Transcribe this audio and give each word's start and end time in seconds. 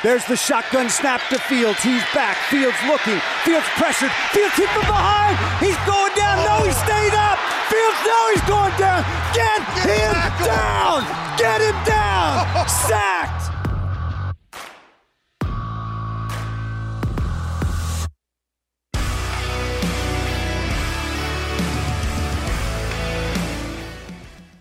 There's 0.00 0.24
the 0.26 0.36
shotgun 0.36 0.88
snap 0.88 1.20
to 1.30 1.40
Fields. 1.40 1.82
He's 1.82 2.02
back. 2.14 2.36
Fields 2.50 2.76
looking. 2.86 3.18
Fields 3.42 3.66
pressured. 3.74 4.12
Fields 4.30 4.54
hit 4.54 4.68
from 4.70 4.86
behind. 4.86 5.34
He's 5.58 5.76
going 5.82 6.14
down. 6.14 6.38
No, 6.46 6.62
he 6.62 6.70
stayed 6.70 7.14
up. 7.18 7.36
Fields, 7.66 7.98
no, 8.06 8.30
he's 8.30 8.46
going 8.46 8.74
down. 8.78 9.02
Get, 9.34 9.58
him 9.82 10.14
down. 10.46 11.02
Get 11.36 11.60
him 11.60 11.74
down. 11.84 12.46
Sacked. 12.86 13.37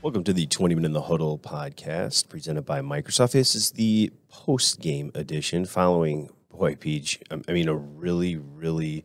Welcome 0.08 0.24
to 0.24 0.32
the 0.32 0.46
Twentyman 0.46 0.86
in 0.86 0.94
the 0.94 1.02
Huddle 1.02 1.38
podcast 1.38 2.30
presented 2.30 2.62
by 2.62 2.80
Microsoft. 2.80 3.34
This 3.34 3.56
is 3.56 3.72
the 3.72 4.14
post 4.30 4.80
game 4.80 5.12
edition 5.14 5.66
following, 5.66 6.30
boy, 6.50 6.76
Peach, 6.76 7.20
I 7.30 7.42
I 7.50 7.52
mean, 7.52 7.68
a 7.68 7.76
really, 7.76 8.38
really 8.38 9.04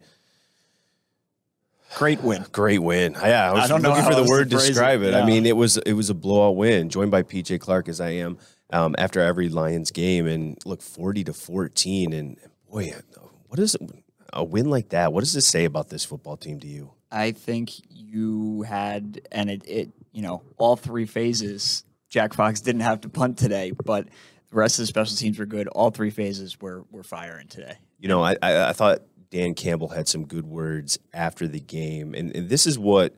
Great 1.97 2.23
win. 2.23 2.47
great 2.53 2.79
win. 2.79 3.15
Yeah, 3.15 3.51
I 3.51 3.53
was 3.53 3.65
I 3.65 3.67
don't 3.67 3.83
know 3.83 3.89
looking 3.89 4.05
how 4.05 4.11
for 4.11 4.15
the 4.15 4.31
word 4.31 4.51
to 4.51 4.57
phrase 4.59 4.69
it. 4.69 4.73
describe 4.75 5.03
it. 5.03 5.13
I 5.13 5.27
mean, 5.27 5.45
it 5.45 5.57
was 5.57 5.77
it 5.79 5.95
was 5.95 6.09
a 6.09 6.15
blowout 6.15 6.55
win, 6.55 6.89
joined 6.89 7.11
by 7.11 7.25
PJ 7.25 7.59
Clark 7.59 7.89
as 7.89 8.01
I 8.01 8.11
am 8.11 8.39
um, 8.73 8.95
after 8.97 9.19
every 9.19 9.49
Lions 9.49 9.91
game, 9.91 10.29
and 10.29 10.57
look, 10.65 10.83
40 10.83 11.25
to 11.25 11.33
14. 11.33 12.13
And 12.13 12.37
boy, 12.71 12.95
what 13.49 13.59
is 13.59 13.77
a 14.33 14.45
win 14.45 14.71
like 14.71 14.91
that? 14.91 15.13
What 15.13 15.25
does 15.25 15.33
this 15.33 15.49
say 15.49 15.65
about 15.65 15.89
this 15.89 16.05
football 16.05 16.37
team 16.37 16.61
to 16.61 16.69
you? 16.69 16.93
I 17.13 17.33
think 17.33 17.73
you 17.91 18.63
had, 18.63 19.21
and 19.31 19.51
it, 19.51 19.63
it, 19.69 19.91
you 20.13 20.23
know, 20.23 20.43
all 20.57 20.77
three 20.77 21.05
phases. 21.05 21.85
Jack 22.09 22.33
Fox 22.33 22.61
didn't 22.61 22.81
have 22.81 23.03
to 23.03 23.09
punt 23.09 23.39
today, 23.39 23.73
but 23.85 24.09
the 24.51 24.57
rest 24.57 24.79
of 24.79 24.83
the 24.83 24.87
special 24.87 25.17
teams 25.17 25.39
were 25.39 25.47
good. 25.47 25.69
All 25.69 25.91
three 25.91 26.11
phases 26.11 26.61
were 26.61 26.85
were 26.91 27.03
firing 27.03 27.49
today. 27.49 27.77
You 27.99 28.09
know, 28.09 28.23
I, 28.23 28.37
I, 28.43 28.71
I 28.71 28.73
thought 28.73 29.03
Dan 29.31 29.55
Campbell 29.55 29.89
had 29.89 30.09
some 30.09 30.27
good 30.27 30.47
words 30.47 30.99
after 31.13 31.47
the 31.47 31.61
game, 31.61 32.15
and, 32.15 32.35
and 32.35 32.49
this 32.49 32.67
is 32.67 32.79
what 32.79 33.15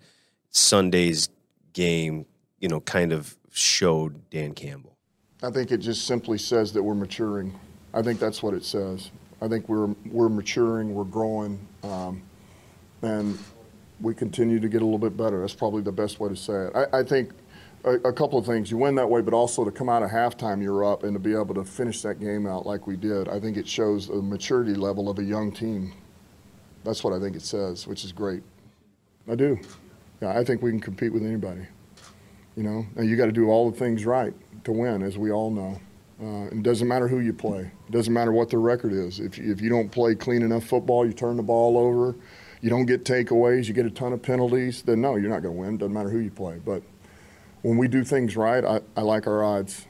Sunday's 0.51 1.29
game, 1.73 2.27
you 2.61 2.69
know, 2.69 2.81
kind 2.81 3.13
of 3.13 3.37
showed 3.53 4.29
Dan 4.31 4.53
Campbell. 4.53 4.97
I 5.43 5.51
think 5.51 5.73
it 5.73 5.79
just 5.79 6.07
simply 6.07 6.39
says 6.39 6.73
that 6.73 6.83
we're 6.83 6.95
maturing. 6.95 7.59
I 7.93 8.03
think 8.03 8.19
that's 8.19 8.43
what 8.43 8.55
it 8.55 8.65
says. 8.65 9.11
I 9.43 9.49
think 9.49 9.69
we're 9.69 9.95
we're 10.11 10.29
maturing, 10.29 10.95
we're 10.95 11.05
growing, 11.05 11.67
um, 11.83 12.23
and 13.03 13.39
we 14.01 14.15
continue 14.15 14.61
to 14.61 14.69
get 14.69 14.83
a 14.83 14.85
little 14.85 14.99
bit 14.99 15.17
better. 15.17 15.41
That's 15.41 15.55
probably 15.55 15.83
the 15.83 15.93
best 15.93 16.21
way 16.21 16.29
to 16.29 16.37
say 16.37 16.67
it. 16.67 16.73
I, 16.75 17.01
I 17.01 17.03
think 17.03 17.33
a, 17.85 17.93
a 18.09 18.13
couple 18.13 18.39
of 18.39 18.47
things. 18.47 18.71
You 18.71 18.79
win 18.79 18.95
that 18.97 19.09
way, 19.09 19.21
but 19.21 19.35
also 19.35 19.65
to 19.65 19.71
come 19.71 19.89
out 19.89 20.03
of 20.03 20.11
halftime, 20.11 20.63
you're 20.63 20.85
up, 20.85 21.05
and 21.05 21.13
to 21.15 21.19
be 21.19 21.33
able 21.33 21.55
to 21.55 21.65
finish 21.65 22.03
that 22.03 22.21
game 22.21 22.47
out 22.47 22.67
like 22.67 22.87
we 22.87 22.97
did. 22.97 23.29
I 23.29 23.39
think 23.39 23.57
it 23.57 23.69
shows 23.69 24.09
the 24.09 24.23
maturity 24.23 24.75
level 24.75 25.09
of 25.09 25.19
a 25.19 25.25
young 25.25 25.53
team. 25.53 25.93
That's 26.83 27.05
what 27.05 27.13
I 27.13 27.21
think 27.21 27.37
it 27.37 27.43
says, 27.43 27.87
which 27.87 28.05
is 28.05 28.13
great. 28.13 28.43
I 29.31 29.35
do. 29.35 29.59
Yeah, 30.21 30.39
I 30.39 30.45
think 30.45 30.63
we 30.63 30.71
can 30.71 30.81
compete 30.81 31.13
with 31.13 31.25
anybody. 31.25 31.67
You 32.57 32.63
know, 32.63 32.87
and 32.97 33.09
you 33.09 33.17
got 33.17 33.27
to 33.27 33.33
do 33.33 33.49
all 33.49 33.71
the 33.71 33.77
things 33.77 34.05
right 34.07 34.33
to 34.65 34.73
win, 34.73 35.03
as 35.03 35.19
we 35.19 35.33
all 35.33 35.51
know. 35.51 35.81
Uh, 36.23 36.47
it 36.47 36.63
doesn't 36.63 36.87
matter 36.87 37.09
who 37.09 37.19
you 37.19 37.33
play. 37.33 37.71
It 37.89 37.91
doesn't 37.91 38.13
matter 38.13 38.33
what 38.33 38.49
the 38.49 38.59
record 38.59 38.93
is. 38.93 39.19
If 39.19 39.39
if 39.39 39.61
you 39.61 39.69
don't 39.69 39.91
play 39.91 40.15
clean 40.15 40.43
enough 40.43 40.65
football, 40.65 41.05
you 41.05 41.13
turn 41.13 41.37
the 41.37 41.43
ball 41.43 41.77
over, 41.77 42.15
you 42.65 42.71
don't 42.71 42.87
get 42.87 43.05
takeaways, 43.05 43.69
you 43.69 43.75
get 43.75 43.85
a 43.85 43.91
ton 43.91 44.15
of 44.15 44.23
penalties, 44.23 44.81
then 44.81 45.03
no, 45.03 45.17
you're 45.17 45.29
not 45.29 45.43
going 45.43 45.55
to 45.55 45.61
win. 45.61 45.77
Doesn't 45.77 45.93
matter 45.93 46.09
who 46.09 46.19
you 46.19 46.31
play. 46.31 46.59
But 46.65 46.83
when 47.61 47.77
we 47.77 47.89
do 47.89 48.03
things 48.03 48.39
right, 48.39 48.65
I, 48.65 48.81
I 48.97 49.03
like 49.03 49.27
our 49.27 49.45
odds. 49.45 49.85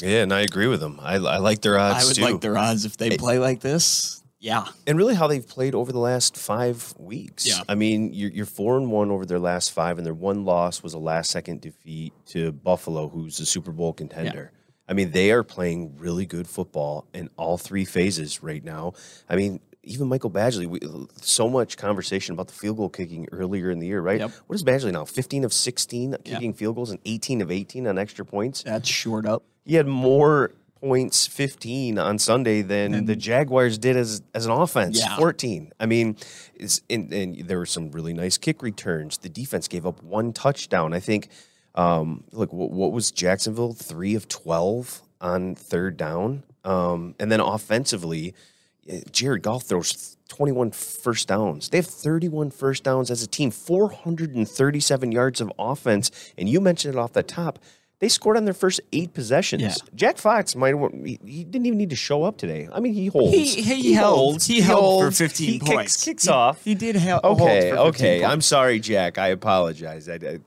Yeah, 0.00 0.22
and 0.22 0.32
I 0.32 0.40
agree 0.40 0.66
with 0.66 0.80
them. 0.80 0.98
I, 1.02 1.16
I 1.16 1.36
like 1.36 1.60
their 1.60 1.78
odds 1.78 2.04
I 2.04 2.06
would 2.06 2.16
too. 2.16 2.22
like 2.22 2.40
their 2.40 2.56
odds 2.56 2.86
if 2.86 2.96
they 2.96 3.18
play 3.18 3.38
like 3.38 3.60
this. 3.60 4.22
Yeah, 4.40 4.64
and 4.86 4.96
really 4.96 5.14
how 5.14 5.26
they've 5.26 5.46
played 5.46 5.74
over 5.74 5.92
the 5.92 5.98
last 5.98 6.38
five 6.38 6.94
weeks. 6.96 7.46
Yeah. 7.46 7.60
I 7.68 7.74
mean, 7.74 8.14
you're, 8.14 8.30
you're 8.30 8.46
four 8.46 8.78
and 8.78 8.90
one 8.90 9.10
over 9.10 9.26
their 9.26 9.40
last 9.40 9.72
five, 9.72 9.98
and 9.98 10.06
their 10.06 10.14
one 10.14 10.46
loss 10.46 10.82
was 10.82 10.94
a 10.94 10.98
last 10.98 11.30
second 11.30 11.60
defeat 11.60 12.14
to 12.28 12.50
Buffalo, 12.50 13.08
who's 13.08 13.40
a 13.40 13.46
Super 13.46 13.72
Bowl 13.72 13.92
contender. 13.92 14.52
I 14.88 14.94
mean, 14.94 15.10
they 15.10 15.32
are 15.32 15.42
playing 15.42 15.98
really 15.98 16.24
good 16.24 16.48
football 16.48 17.06
in 17.12 17.28
all 17.36 17.58
three 17.58 17.84
phases 17.84 18.42
right 18.42 18.64
now. 18.64 18.94
I 19.28 19.36
mean, 19.36 19.60
even 19.88 20.08
Michael 20.08 20.30
Badgley, 20.30 20.66
we, 20.66 20.80
so 21.20 21.48
much 21.48 21.76
conversation 21.76 22.32
about 22.34 22.48
the 22.48 22.54
field 22.54 22.76
goal 22.76 22.88
kicking 22.88 23.26
earlier 23.32 23.70
in 23.70 23.78
the 23.78 23.86
year, 23.86 24.00
right? 24.00 24.20
Yep. 24.20 24.30
What 24.46 24.54
is 24.54 24.62
Badgley 24.64 24.92
now? 24.92 25.04
15 25.04 25.44
of 25.44 25.52
16 25.52 26.16
kicking 26.24 26.52
field 26.52 26.76
goals 26.76 26.90
and 26.90 26.98
18 27.04 27.40
of 27.40 27.50
18 27.50 27.86
on 27.86 27.98
extra 27.98 28.24
points. 28.24 28.62
that's 28.62 28.88
short 28.88 29.26
up. 29.26 29.42
He 29.64 29.74
had 29.74 29.86
more 29.86 30.52
points, 30.80 31.26
15 31.26 31.98
on 31.98 32.18
Sunday 32.18 32.62
than 32.62 33.04
the 33.06 33.16
Jaguars 33.16 33.78
did 33.78 33.96
as 33.96 34.22
as 34.34 34.46
an 34.46 34.52
offense, 34.52 34.98
Yeah. 35.00 35.16
14. 35.16 35.72
I 35.80 35.86
mean, 35.86 36.16
and, 36.88 37.12
and 37.12 37.48
there 37.48 37.58
were 37.58 37.66
some 37.66 37.90
really 37.90 38.12
nice 38.12 38.38
kick 38.38 38.62
returns. 38.62 39.18
The 39.18 39.28
defense 39.28 39.66
gave 39.68 39.84
up 39.86 40.02
one 40.02 40.32
touchdown. 40.32 40.92
I 40.94 41.00
think, 41.00 41.28
um, 41.74 42.22
look, 42.32 42.52
what, 42.52 42.70
what 42.70 42.92
was 42.92 43.10
Jacksonville? 43.10 43.72
Three 43.72 44.14
of 44.14 44.28
12 44.28 45.02
on 45.20 45.54
third 45.56 45.96
down. 45.96 46.44
Um, 46.64 47.14
and 47.18 47.30
then 47.32 47.40
offensively, 47.40 48.34
Jared 49.12 49.42
Goff 49.42 49.64
throws 49.64 50.16
21 50.28 50.70
first 50.72 51.28
downs. 51.28 51.68
They 51.68 51.78
have 51.78 51.86
31 51.86 52.50
first 52.50 52.84
downs 52.84 53.10
as 53.10 53.22
a 53.22 53.26
team, 53.26 53.50
437 53.50 55.12
yards 55.12 55.40
of 55.40 55.52
offense. 55.58 56.10
And 56.36 56.48
you 56.48 56.60
mentioned 56.60 56.94
it 56.94 56.98
off 56.98 57.12
the 57.12 57.22
top. 57.22 57.58
They 58.00 58.08
scored 58.08 58.36
on 58.36 58.44
their 58.44 58.54
first 58.54 58.80
eight 58.92 59.12
possessions. 59.12 59.62
Yeah. 59.62 59.74
Jack 59.94 60.18
Fox 60.18 60.54
might 60.54 60.76
have, 60.76 60.92
he, 61.04 61.18
he 61.26 61.42
didn't 61.42 61.66
even 61.66 61.78
need 61.78 61.90
to 61.90 61.96
show 61.96 62.22
up 62.22 62.36
today. 62.36 62.68
I 62.72 62.78
mean, 62.78 62.94
he 62.94 63.08
holds. 63.08 63.34
He, 63.34 63.60
he, 63.60 63.92
held. 63.92 64.40
he, 64.44 64.60
held 64.60 64.80
holds, 64.80 65.18
for 65.18 65.24
15 65.24 65.48
he 65.50 65.58
points. 65.58 65.94
Kicks, 65.96 66.04
kicks 66.04 66.24
He- 66.24 66.30
off. 66.30 66.62
He 66.64 66.76
did 66.76 66.94
hel- 66.94 67.20
hold 67.24 67.40
Okay, 67.40 67.70
for 67.70 67.76
15 67.76 67.88
okay. 67.88 68.24
I'm 68.24 68.40
sorry, 68.40 68.78
Jack. 68.78 69.18
I 69.18 69.28
apologize. 69.28 70.08
I, 70.08 70.14
I, 70.14 70.38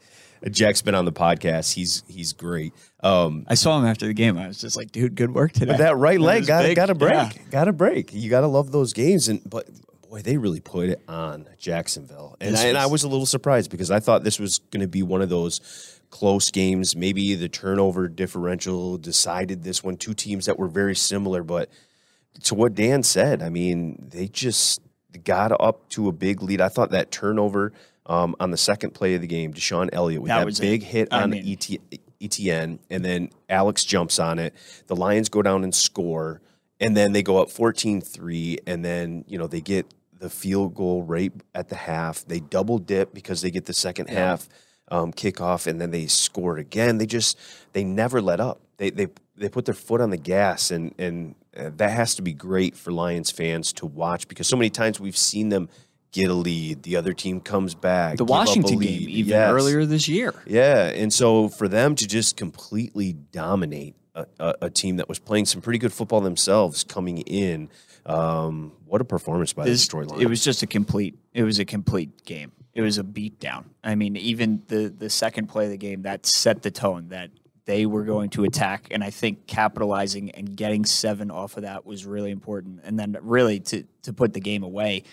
Jack's 0.50 0.82
been 0.82 0.96
on 0.96 1.06
the 1.06 1.12
podcast. 1.12 1.74
He's 1.74 2.04
he's 2.08 2.34
great. 2.34 2.74
Um, 3.04 3.46
I 3.48 3.56
saw 3.56 3.78
him 3.78 3.86
after 3.86 4.08
the 4.08 4.14
game. 4.14 4.38
I 4.38 4.48
was 4.48 4.60
just 4.60 4.76
like, 4.76 4.92
dude, 4.92 5.16
good 5.16 5.34
work 5.34 5.52
today. 5.52 5.68
but 5.74 5.78
that 5.78 5.98
right 5.98 6.20
leg 6.20 6.48
got 6.48 6.64
big. 6.64 6.76
got 6.76 6.88
to 6.88 6.96
break. 6.96 7.14
Yeah. 7.14 7.32
Got 7.52 7.68
a 7.68 7.74
break. 7.74 8.14
You 8.14 8.30
got 8.30 8.42
to 8.42 8.48
love 8.48 8.72
those 8.72 8.94
games. 8.94 9.28
And 9.28 9.42
but 9.48 9.68
boy, 10.10 10.22
they 10.22 10.38
really 10.38 10.60
put 10.60 10.90
it 10.90 11.02
on 11.08 11.48
Jacksonville. 11.58 12.36
And 12.42 12.56
I, 12.58 12.66
and 12.66 12.78
I 12.78 12.88
was 12.88 13.04
a 13.04 13.08
little 13.08 13.26
surprised 13.26 13.70
because 13.72 13.92
I 13.92 14.00
thought 14.00 14.24
this 14.24 14.40
was 14.40 14.60
going 14.72 14.82
to 14.82 14.88
be 14.88 15.04
one 15.04 15.22
of 15.22 15.30
those 15.30 16.00
close 16.10 16.52
games. 16.52 16.96
Maybe 16.96 17.36
the 17.36 17.48
turnover 17.50 18.08
differential 18.08 18.98
decided 18.98 19.64
this 19.64 19.84
one. 19.84 19.96
Two 19.96 20.14
teams 20.14 20.48
that 20.48 20.60
were 20.60 20.68
very 20.68 20.96
similar, 20.96 21.44
but 21.44 21.70
to 22.44 22.56
what 22.56 22.76
Dan 22.76 23.04
said, 23.04 23.42
I 23.42 23.50
mean, 23.50 24.08
they 24.12 24.28
just 24.28 24.82
got 25.24 25.52
up 25.62 25.88
to 25.90 26.08
a 26.08 26.12
big 26.12 26.42
lead. 26.42 26.62
I 26.62 26.70
thought 26.70 26.92
that 26.92 27.12
turnover 27.12 27.74
um, 28.06 28.36
on 28.40 28.52
the 28.52 28.58
second 28.58 28.92
play 28.94 29.16
of 29.16 29.22
the 29.22 29.28
game, 29.28 29.54
DeShon 29.54 29.90
Elliott 29.94 30.22
with 30.22 30.30
That 30.30 30.46
that, 30.46 30.60
big 30.60 30.82
it. 30.84 30.86
hit 30.88 31.08
I 31.12 31.24
on 31.24 31.30
mean- 31.32 31.48
ET, 31.48 32.00
ETN, 32.20 32.80
and 32.90 33.04
then 33.06 33.30
Alex 33.50 33.84
jumps 33.84 34.20
on 34.20 34.40
it. 34.40 34.54
The 34.88 34.96
Lions 34.96 35.30
go 35.30 35.42
down 35.42 35.64
and 35.64 35.74
score, 35.74 36.42
and 36.80 36.96
then 36.96 37.14
they 37.14 37.24
go 37.24 37.42
up 37.42 37.50
14-3, 37.50 38.60
and 38.68 38.84
then 38.84 39.24
you 39.28 39.38
know 39.38 39.48
they 39.48 39.62
get 39.62 39.86
the 40.18 40.30
field 40.30 40.76
goal 40.76 41.04
right 41.04 41.32
at 41.56 41.70
the 41.70 41.76
half. 41.76 42.26
They 42.26 42.40
double 42.40 42.78
dip 42.78 43.14
because 43.14 43.42
they 43.42 43.50
get 43.52 43.66
the 43.66 43.74
second 43.74 44.10
half 44.10 44.48
um, 44.90 45.12
kickoff, 45.14 45.66
and 45.68 45.80
then 45.82 45.92
they 45.92 46.08
score 46.08 46.58
again. 46.58 46.98
They 46.98 47.06
just 47.08 47.40
they 47.74 47.84
never 47.84 48.22
let 48.22 48.40
up. 48.40 48.62
They 48.78 48.90
they 48.92 49.08
they 49.36 49.50
put 49.50 49.66
their 49.66 49.74
foot 49.74 50.02
on 50.02 50.10
the 50.12 50.18
gas, 50.18 50.70
and 50.70 50.94
and 51.00 51.36
uh, 51.58 51.72
that 51.78 51.90
has 51.92 52.16
to 52.16 52.22
be 52.22 52.34
great 52.34 52.76
for 52.76 52.92
Lions 52.92 53.32
fans 53.32 53.74
to 53.74 53.86
watch 53.86 54.28
because 54.28 54.48
so 54.48 54.56
many 54.58 54.70
times 54.70 55.00
we've 55.00 55.18
seen 55.18 55.50
them 55.50 55.70
get 56.12 56.30
a 56.30 56.34
lead, 56.34 56.84
the 56.84 56.96
other 56.98 57.14
team 57.14 57.40
comes 57.40 57.74
back. 57.76 58.18
the 58.18 58.26
give 58.26 58.32
up 58.32 58.38
a 58.38 58.40
Washington 58.50 58.80
game, 58.80 59.10
even 59.10 59.30
Yes. 59.30 59.52
earlier 59.52 59.86
this 59.86 60.08
year. 60.08 60.34
Yeah, 60.46 60.88
and 60.88 61.12
so 61.14 61.48
for 61.50 61.68
them 61.68 61.96
to 61.96 62.08
just 62.08 62.36
completely 62.38 63.14
dominate 63.14 63.96
a, 64.16 64.26
a, 64.40 64.54
a 64.64 64.70
team 64.70 64.98
that 64.98 65.08
was 65.08 65.20
playing 65.20 65.46
some 65.46 65.62
pretty 65.62 65.80
good 65.80 65.94
football 65.94 66.20
themselves 66.22 66.84
coming 66.84 67.20
in, 67.20 67.70
um, 68.06 68.74
what 68.86 69.00
a 69.02 69.06
performance 69.06 69.54
by 69.54 69.66
This- 69.66 69.88
the 69.88 69.96
storyline! 69.98 70.22
It 70.22 70.28
was 70.28 70.44
just 70.44 70.64
a 70.64 70.68
complete. 70.68 71.18
It 71.34 71.44
was 71.44 71.60
a 71.60 71.66
complete 71.66 72.26
game. 72.26 72.52
It 72.74 72.82
was 72.82 72.98
a 72.98 73.04
beatdown. 73.04 73.66
I 73.84 73.96
mean, 73.96 74.16
even 74.18 74.64
the 74.68 74.94
the 74.96 75.10
second 75.10 75.48
play 75.48 75.66
of 75.66 75.72
the 75.72 75.78
game 75.78 76.02
that 76.04 76.26
set 76.26 76.62
the 76.62 76.72
tone 76.72 77.10
that 77.10 77.30
they 77.66 77.86
were 77.86 78.04
going 78.04 78.30
to 78.32 78.44
attack, 78.44 78.88
and 78.92 79.04
I 79.04 79.12
think 79.12 79.46
capitalizing 79.48 80.32
and 80.32 80.56
getting 80.56 80.84
seven 80.86 81.30
off 81.32 81.58
of 81.58 81.64
that 81.64 81.86
was 81.86 82.06
really 82.06 82.32
important. 82.32 82.82
And 82.84 82.98
then 83.00 83.16
really 83.22 83.60
to 83.62 83.84
to 84.04 84.14
put 84.14 84.34
the 84.34 84.40
game 84.42 84.64
away. 84.64 85.04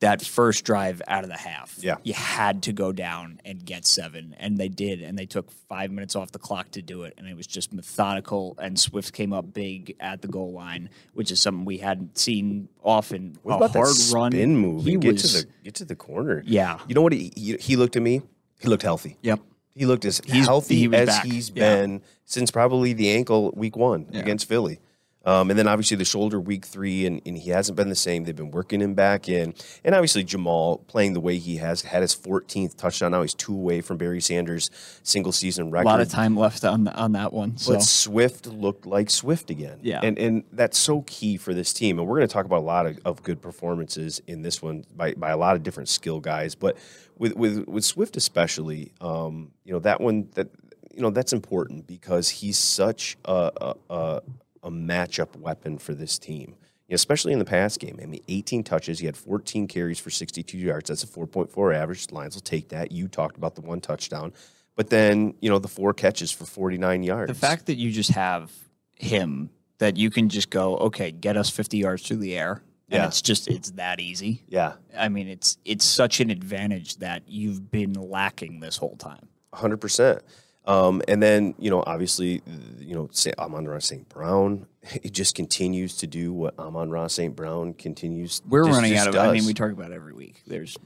That 0.00 0.22
first 0.22 0.64
drive 0.64 1.00
out 1.08 1.24
of 1.24 1.30
the 1.30 1.38
half, 1.38 1.78
Yeah. 1.80 1.96
you 2.02 2.12
had 2.12 2.62
to 2.64 2.72
go 2.74 2.92
down 2.92 3.40
and 3.46 3.64
get 3.64 3.86
seven, 3.86 4.34
and 4.38 4.58
they 4.58 4.68
did, 4.68 5.00
and 5.00 5.18
they 5.18 5.24
took 5.24 5.50
five 5.50 5.90
minutes 5.90 6.14
off 6.14 6.32
the 6.32 6.38
clock 6.38 6.70
to 6.72 6.82
do 6.82 7.04
it, 7.04 7.14
and 7.16 7.26
it 7.26 7.34
was 7.34 7.46
just 7.46 7.72
methodical. 7.72 8.54
And 8.60 8.78
Swift 8.78 9.14
came 9.14 9.32
up 9.32 9.54
big 9.54 9.96
at 9.98 10.20
the 10.20 10.28
goal 10.28 10.52
line, 10.52 10.90
which 11.14 11.30
is 11.30 11.40
something 11.40 11.64
we 11.64 11.78
hadn't 11.78 12.18
seen 12.18 12.68
often. 12.82 13.38
what 13.42 13.56
about 13.56 13.70
hard 13.72 13.88
that 13.88 14.12
run, 14.14 14.32
spin 14.32 14.56
move? 14.56 14.84
He 14.84 14.96
get 14.98 15.14
was, 15.14 15.32
to 15.32 15.38
the 15.46 15.52
get 15.64 15.74
to 15.76 15.84
the 15.86 15.96
corner. 15.96 16.42
Yeah. 16.46 16.78
you 16.88 16.94
know 16.94 17.00
what? 17.02 17.12
He, 17.14 17.32
he, 17.34 17.56
he 17.58 17.76
looked 17.76 17.96
at 17.96 18.02
me. 18.02 18.20
He 18.60 18.68
looked 18.68 18.82
healthy. 18.82 19.16
Yep. 19.22 19.40
He 19.74 19.86
looked 19.86 20.04
as 20.04 20.20
He's- 20.26 20.46
healthy 20.46 20.76
he 20.76 20.94
as 20.94 21.06
back. 21.08 21.24
he's 21.24 21.50
Yeah. 21.54 21.76
been 21.76 22.02
since 22.24 22.50
probably 22.50 22.92
the 22.92 23.10
ankle 23.10 23.52
week 23.56 23.76
one 23.76 24.06
Yeah. 24.10 24.20
against 24.20 24.46
Philly. 24.48 24.78
Um, 25.26 25.50
and 25.50 25.58
then 25.58 25.66
obviously 25.66 25.96
the 25.96 26.04
shoulder 26.04 26.40
week 26.40 26.64
three, 26.64 27.04
and, 27.04 27.20
and 27.26 27.36
he 27.36 27.50
hasn't 27.50 27.76
been 27.76 27.88
the 27.88 27.96
same. 27.96 28.24
They've 28.24 28.34
been 28.34 28.52
working 28.52 28.80
him 28.80 28.94
back 28.94 29.28
in. 29.28 29.54
And 29.84 29.94
obviously 29.94 30.24
Jamaal 30.24 30.86
playing 30.86 31.14
the 31.14 31.20
way 31.20 31.38
he 31.38 31.56
has, 31.56 31.82
had 31.82 32.02
his 32.02 32.14
14th 32.14 32.76
touchdown. 32.76 33.10
Now 33.10 33.22
he's 33.22 33.34
two 33.34 33.52
away 33.52 33.80
from 33.80 33.96
Barry 33.96 34.20
Sanders' 34.20 34.70
single 35.02 35.32
season 35.32 35.70
record. 35.70 35.86
A 35.86 35.90
lot 35.90 36.00
of 36.00 36.08
time 36.08 36.36
left 36.36 36.64
on 36.64 36.86
on 36.88 37.12
that 37.12 37.32
one. 37.32 37.56
So 37.56 37.72
But 37.72 37.82
Swift 37.82 38.46
looked 38.46 38.86
like 38.86 39.10
Swift 39.10 39.50
again. 39.50 39.80
Yeah. 39.82 40.00
And 40.02 40.16
and 40.18 40.44
that's 40.52 40.78
so 40.78 41.02
key 41.02 41.36
for 41.36 41.52
this 41.52 41.72
team. 41.72 41.98
And 41.98 42.06
we're 42.06 42.18
going 42.18 42.28
to 42.28 42.32
talk 42.32 42.46
about 42.46 42.60
a 42.60 42.66
lot 42.66 42.86
of, 42.86 42.98
of 43.04 43.22
good 43.24 43.42
performances 43.42 44.22
in 44.28 44.42
this 44.42 44.62
one 44.62 44.84
by, 44.94 45.14
by 45.14 45.30
a 45.30 45.36
lot 45.36 45.56
of 45.56 45.64
different 45.64 45.88
skill 45.88 46.20
guys. 46.20 46.54
But 46.54 46.76
with 47.18 47.34
with, 47.34 47.66
with 47.66 47.84
Swift 47.84 48.16
especially, 48.16 48.92
um, 49.00 49.50
you 49.64 49.72
know, 49.72 49.80
that 49.80 50.00
one 50.00 50.28
that 50.34 50.48
you 50.94 51.02
know, 51.02 51.10
that's 51.10 51.32
important 51.32 51.86
because 51.86 52.28
he's 52.28 52.58
such 52.58 53.16
a 53.24 53.50
a, 53.60 53.74
a, 53.90 54.22
a 54.66 54.70
matchup 54.70 55.36
weapon 55.36 55.78
for 55.78 55.94
this 55.94 56.18
team. 56.18 56.56
Especially 56.88 57.32
in 57.32 57.40
the 57.40 57.44
pass 57.44 57.76
game. 57.76 57.98
I 58.00 58.06
mean, 58.06 58.20
18 58.28 58.62
touches. 58.62 59.00
He 59.00 59.06
had 59.06 59.16
14 59.16 59.66
carries 59.66 59.98
for 59.98 60.10
62 60.10 60.56
yards. 60.56 60.88
That's 60.88 61.02
a 61.02 61.06
4.4 61.08 61.74
average. 61.74 62.12
Lions 62.12 62.36
will 62.36 62.42
take 62.42 62.68
that. 62.68 62.92
You 62.92 63.08
talked 63.08 63.36
about 63.36 63.56
the 63.56 63.60
one 63.60 63.80
touchdown. 63.80 64.32
But 64.76 64.90
then, 64.90 65.34
you 65.40 65.50
know, 65.50 65.58
the 65.58 65.66
four 65.66 65.92
catches 65.94 66.30
for 66.30 66.44
49 66.44 67.02
yards. 67.02 67.28
the 67.32 67.34
fact 67.38 67.66
that 67.66 67.74
you 67.76 67.90
just 67.90 68.10
have 68.12 68.52
him 68.94 69.50
that 69.78 69.96
you 69.96 70.10
can 70.10 70.28
just 70.28 70.48
go, 70.48 70.76
okay, 70.76 71.10
get 71.10 71.36
us 71.36 71.50
50 71.50 71.78
yards 71.78 72.06
through 72.06 72.18
the 72.18 72.36
air. 72.38 72.62
And 72.88 73.00
Yeah. 73.00 73.06
it's 73.08 73.20
just 73.20 73.48
it's 73.48 73.72
that 73.72 73.98
easy. 73.98 74.44
Yeah, 74.46 74.74
I 74.96 75.08
mean, 75.08 75.26
it's 75.26 75.58
it's 75.64 75.84
such 75.84 76.20
an 76.20 76.30
advantage 76.30 76.98
that 76.98 77.24
you've 77.26 77.68
been 77.68 77.94
lacking 77.94 78.60
this 78.60 78.76
whole 78.76 78.94
time. 78.96 79.26
hundred 79.52 79.78
percent. 79.78 80.22
Um, 80.66 81.00
and 81.06 81.22
then 81.22 81.54
you 81.58 81.70
know, 81.70 81.82
obviously, 81.86 82.42
you 82.78 82.94
know, 82.94 83.08
say 83.12 83.32
Amon-Ra 83.38 83.78
St. 83.78 84.08
Brown, 84.08 84.66
he 85.02 85.08
just 85.10 85.34
continues 85.34 85.96
to 85.98 86.06
do 86.06 86.32
what 86.32 86.58
Amon-Ra 86.58 87.06
St. 87.06 87.34
Brown 87.36 87.72
continues. 87.74 88.40
To 88.40 88.42
do. 88.42 88.48
We're 88.50 88.64
just- 88.64 88.76
running 88.76 88.92
just 88.92 89.08
out 89.08 89.14
of. 89.14 89.20
I 89.20 89.32
mean, 89.32 89.46
we 89.46 89.54
talk 89.54 89.70
about 89.70 89.92
it 89.92 89.94
every 89.94 90.12
week. 90.12 90.42
There's 90.46 90.76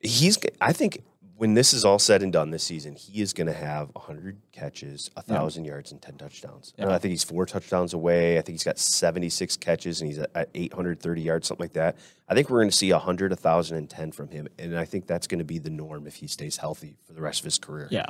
he's. 0.00 0.38
I 0.60 0.72
think 0.72 1.02
when 1.36 1.54
this 1.54 1.72
is 1.72 1.84
all 1.84 2.00
said 2.00 2.24
and 2.24 2.32
done 2.32 2.50
this 2.50 2.64
season, 2.64 2.96
he 2.96 3.22
is 3.22 3.32
going 3.32 3.46
to 3.46 3.52
have 3.52 3.92
hundred 3.96 4.38
catches, 4.50 5.08
a 5.16 5.22
thousand 5.22 5.66
yards, 5.66 5.92
and 5.92 6.02
ten 6.02 6.16
touchdowns. 6.16 6.74
And 6.76 6.90
I 6.90 6.98
think 6.98 7.10
he's 7.10 7.22
four 7.22 7.46
touchdowns 7.46 7.94
away. 7.94 8.38
I 8.38 8.42
think 8.42 8.54
he's 8.54 8.64
got 8.64 8.76
seventy 8.76 9.28
six 9.28 9.56
catches, 9.56 10.00
and 10.00 10.10
he's 10.10 10.18
at, 10.18 10.30
at 10.34 10.48
eight 10.56 10.72
hundred 10.72 10.98
thirty 11.00 11.22
yards, 11.22 11.46
something 11.46 11.62
like 11.62 11.74
that. 11.74 11.96
I 12.28 12.34
think 12.34 12.50
we're 12.50 12.58
going 12.58 12.70
to 12.70 12.76
see 12.76 12.90
hundred, 12.90 13.30
a 13.32 13.36
thousand, 13.36 13.76
and 13.76 13.88
ten 13.88 14.10
from 14.10 14.30
him, 14.30 14.48
and 14.58 14.76
I 14.76 14.84
think 14.84 15.06
that's 15.06 15.28
going 15.28 15.38
to 15.38 15.44
be 15.44 15.58
the 15.58 15.70
norm 15.70 16.08
if 16.08 16.16
he 16.16 16.26
stays 16.26 16.56
healthy 16.56 16.96
for 17.06 17.12
the 17.12 17.20
rest 17.22 17.38
of 17.40 17.44
his 17.44 17.58
career. 17.60 17.86
yeah. 17.92 18.06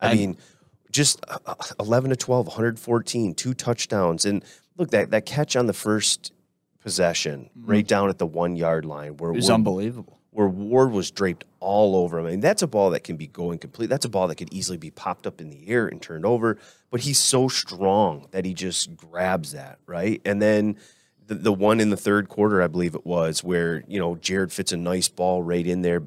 I, 0.00 0.14
mean, 0.16 0.36
just 0.92 1.24
uh, 1.28 1.38
uh, 1.46 1.54
11 1.80 2.10
to 2.10 2.16
12, 2.16 2.46
114, 2.46 3.34
two 3.34 3.54
touchdowns. 3.54 4.24
And 4.24 4.44
look, 4.76 4.90
that, 4.90 5.10
that 5.10 5.26
catch 5.26 5.56
on 5.56 5.66
the 5.66 5.72
first 5.72 6.32
possession, 6.80 7.50
right 7.56 7.86
down 7.86 8.08
at 8.08 8.18
the 8.18 8.26
one 8.26 8.56
yard 8.56 8.84
line, 8.84 9.16
where, 9.16 9.30
It 9.32 9.36
was 9.36 9.50
unbelievable. 9.50 10.18
where 10.30 10.48
Ward 10.48 10.90
was 10.92 11.10
draped 11.10 11.44
all 11.60 11.96
over 11.96 12.18
him. 12.18 12.26
I 12.26 12.30
mean, 12.30 12.40
that's 12.40 12.62
a 12.62 12.66
ball 12.66 12.90
that 12.90 13.04
can 13.04 13.16
be 13.16 13.26
going 13.28 13.58
complete. 13.58 13.88
That's 13.88 14.04
a 14.04 14.08
ball 14.08 14.26
that 14.28 14.34
could 14.36 14.52
easily 14.52 14.78
be 14.78 14.90
popped 14.90 15.26
up 15.26 15.40
in 15.40 15.50
the 15.50 15.68
air 15.68 15.86
and 15.86 16.02
turned 16.02 16.26
over. 16.26 16.58
But 16.90 17.00
he's 17.02 17.18
so 17.18 17.48
strong 17.48 18.26
that 18.32 18.44
he 18.44 18.52
just 18.52 18.96
grabs 18.96 19.52
that, 19.52 19.78
right? 19.86 20.20
And 20.24 20.42
then 20.42 20.76
the, 21.26 21.36
the 21.36 21.52
one 21.52 21.78
in 21.80 21.90
the 21.90 21.96
third 21.96 22.28
quarter, 22.28 22.60
I 22.60 22.66
believe 22.66 22.94
it 22.96 23.06
was, 23.06 23.44
where, 23.44 23.84
you 23.86 23.98
know, 24.00 24.16
Jared 24.16 24.52
fits 24.52 24.72
a 24.72 24.76
nice 24.76 25.08
ball 25.08 25.42
right 25.42 25.66
in 25.66 25.82
there, 25.82 26.02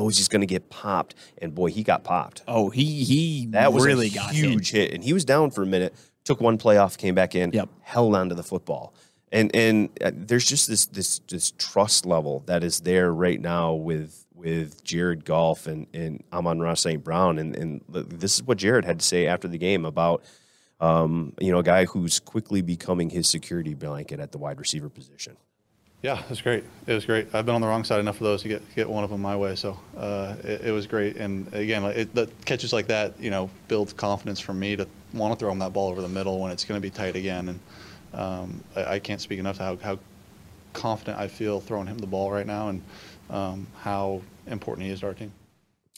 knows 0.00 0.16
he's 0.16 0.28
going 0.28 0.40
to 0.40 0.46
get 0.46 0.70
popped. 0.70 1.14
And 1.38 1.54
boy, 1.54 1.70
he 1.70 1.82
got 1.82 2.04
popped. 2.04 2.42
Oh, 2.48 2.70
he 2.70 3.04
he 3.04 3.46
That 3.50 3.72
was 3.72 3.84
really 3.84 4.08
a 4.08 4.10
got 4.10 4.32
huge 4.32 4.70
hit. 4.70 4.88
hit. 4.88 4.94
and 4.94 5.04
he 5.04 5.12
was 5.12 5.24
down 5.24 5.50
for 5.50 5.62
a 5.62 5.66
minute. 5.66 5.94
Took 6.24 6.40
one 6.40 6.58
play 6.58 6.76
off, 6.76 6.96
came 6.98 7.14
back 7.14 7.34
in, 7.34 7.50
Yep. 7.52 7.68
held 7.80 8.14
onto 8.14 8.34
the 8.34 8.42
football, 8.42 8.92
and 9.32 9.54
and 9.54 9.88
uh, 10.04 10.10
there's 10.14 10.44
just 10.44 10.68
this 10.68 10.86
this 10.86 11.20
this 11.28 11.52
trust 11.58 12.04
level 12.06 12.42
that 12.46 12.62
is 12.62 12.80
there 12.80 13.12
right 13.12 13.40
now 13.40 13.72
with 13.72 14.26
with 14.34 14.82
Jared 14.84 15.24
Goff 15.24 15.66
and 15.66 15.86
and 15.94 16.22
Amon-Ra 16.32 16.74
St. 16.74 17.02
Brown, 17.02 17.38
and 17.38 17.56
and 17.56 17.80
this 17.88 18.36
is 18.36 18.42
what 18.42 18.58
Jared 18.58 18.84
had 18.84 19.00
to 19.00 19.04
say 19.04 19.26
after 19.26 19.48
the 19.48 19.58
game 19.58 19.84
about. 19.84 20.22
Um, 20.78 21.34
you 21.38 21.52
know, 21.52 21.58
a 21.58 21.62
guy 21.62 21.84
who's 21.84 22.20
quickly 22.20 22.62
becoming 22.62 23.10
his 23.10 23.28
security 23.28 23.74
blanket 23.74 24.18
at 24.18 24.32
the 24.32 24.38
wide 24.38 24.58
receiver 24.58 24.88
position. 24.88 25.36
Yeah, 26.02 26.18
it 26.18 26.30
was 26.30 26.40
great. 26.40 26.64
It 26.86 26.94
was 26.94 27.04
great. 27.04 27.34
I've 27.34 27.44
been 27.44 27.54
on 27.54 27.60
the 27.60 27.66
wrong 27.66 27.84
side 27.84 28.00
enough 28.00 28.16
of 28.16 28.22
those 28.22 28.40
to 28.42 28.48
get 28.48 28.62
get 28.74 28.88
one 28.88 29.04
of 29.04 29.10
them 29.10 29.20
my 29.20 29.36
way. 29.36 29.54
So 29.54 29.78
uh, 29.96 30.34
it, 30.42 30.62
it 30.62 30.72
was 30.72 30.86
great. 30.86 31.16
And 31.16 31.52
again, 31.52 31.84
it, 31.84 32.14
the 32.14 32.26
catches 32.46 32.72
like 32.72 32.86
that, 32.86 33.20
you 33.20 33.30
know, 33.30 33.50
builds 33.68 33.92
confidence 33.92 34.40
for 34.40 34.54
me 34.54 34.76
to 34.76 34.88
want 35.12 35.34
to 35.34 35.38
throw 35.38 35.52
him 35.52 35.58
that 35.58 35.74
ball 35.74 35.90
over 35.90 36.00
the 36.00 36.08
middle 36.08 36.38
when 36.40 36.52
it's 36.52 36.64
going 36.64 36.78
to 36.78 36.82
be 36.82 36.90
tight 36.90 37.16
again. 37.16 37.50
And 37.50 37.60
um, 38.14 38.64
I, 38.74 38.94
I 38.94 38.98
can't 38.98 39.20
speak 39.20 39.38
enough 39.38 39.58
to 39.58 39.62
how, 39.62 39.76
how 39.76 39.98
confident 40.72 41.18
I 41.18 41.28
feel 41.28 41.60
throwing 41.60 41.86
him 41.86 41.98
the 41.98 42.06
ball 42.06 42.30
right 42.30 42.46
now 42.46 42.70
and 42.70 42.82
um, 43.28 43.66
how 43.80 44.22
important 44.46 44.86
he 44.86 44.92
is 44.92 45.00
to 45.00 45.06
our 45.06 45.14
team. 45.14 45.32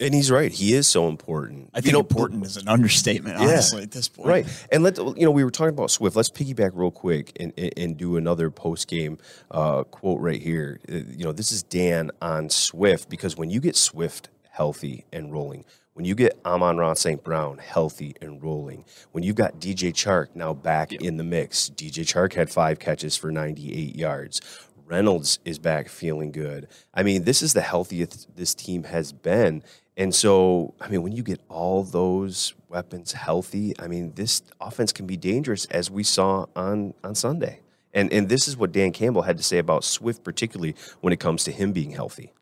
And 0.02 0.14
he's 0.14 0.30
right; 0.30 0.52
he 0.52 0.74
is 0.74 0.86
so 0.88 1.08
important. 1.08 1.70
I 1.72 1.80
think 1.80 1.86
You 1.86 1.92
know, 1.92 2.00
important 2.00 2.44
is 2.44 2.56
an 2.56 2.68
understatement, 2.68 3.38
Yeah. 3.38 3.46
honestly, 3.48 3.82
at 3.82 3.90
this 3.92 4.08
point. 4.08 4.28
Right. 4.28 4.66
And 4.70 4.82
let 4.82 4.98
you 4.98 5.24
know, 5.24 5.30
we 5.30 5.44
were 5.44 5.50
talking 5.50 5.74
about 5.74 5.90
Swift. 5.90 6.16
Let's 6.16 6.30
piggyback 6.30 6.72
real 6.74 6.90
quick 6.90 7.32
and, 7.40 7.52
and, 7.56 7.72
and 7.76 7.96
do 7.96 8.16
another 8.16 8.50
post 8.50 8.88
game 8.88 9.18
uh, 9.50 9.84
quote 9.84 10.20
right 10.20 10.40
here. 10.42 10.80
Uh, 10.90 10.96
You 11.16 11.24
know, 11.24 11.32
this 11.32 11.52
is 11.52 11.62
Dan 11.62 12.10
on 12.20 12.50
Swift 12.50 13.08
because 13.08 13.36
when 13.36 13.48
you 13.50 13.60
get 13.60 13.76
Swift 13.76 14.28
healthy 14.50 15.04
and 15.12 15.32
rolling, 15.32 15.64
when 15.94 16.04
you 16.06 16.14
get 16.14 16.38
Amon-Ra 16.46 16.94
St. 16.94 17.22
Brown 17.22 17.58
healthy 17.58 18.14
and 18.22 18.42
rolling, 18.42 18.84
when 19.12 19.22
you've 19.22 19.36
got 19.36 19.60
DJ 19.60 19.92
Chark 19.92 20.28
now 20.34 20.54
back 20.54 20.90
in 20.92 21.18
the 21.18 21.24
mix, 21.24 21.68
DJ 21.68 22.00
Chark 22.04 22.32
had 22.32 22.48
five 22.50 22.78
catches 22.78 23.14
for 23.16 23.30
98 23.30 23.94
yards. 23.94 24.40
Reynolds 24.92 25.38
is 25.46 25.58
back 25.58 25.88
feeling 25.88 26.32
good. 26.32 26.68
I 26.92 27.02
mean, 27.02 27.24
this 27.24 27.40
is 27.40 27.54
the 27.54 27.62
healthiest 27.62 28.36
this 28.36 28.54
team 28.54 28.84
has 28.84 29.10
been. 29.10 29.62
And 29.96 30.14
so, 30.14 30.74
I 30.82 30.88
mean, 30.88 31.02
when 31.02 31.12
you 31.12 31.22
get 31.22 31.40
all 31.48 31.82
those 31.82 32.52
weapons 32.68 33.12
healthy, 33.12 33.74
I 33.78 33.88
mean, 33.88 34.12
this 34.14 34.42
offense 34.60 34.92
can 34.92 35.06
be 35.06 35.16
dangerous 35.16 35.64
as 35.66 35.90
we 35.90 36.02
saw 36.02 36.44
on 36.54 36.92
on 37.02 37.14
Sunday. 37.14 37.60
And 37.94 38.12
and 38.12 38.28
this 38.28 38.46
is 38.46 38.56
what 38.56 38.72
Dan 38.72 38.92
Campbell 38.92 39.22
had 39.22 39.38
to 39.38 39.42
say 39.42 39.56
about 39.56 39.82
Swift, 39.82 40.24
particularly 40.24 40.74
when 41.00 41.12
it 41.12 41.20
comes 41.20 41.44
to 41.44 41.52
him 41.52 41.72
being 41.72 41.92
healthy. 41.92 42.32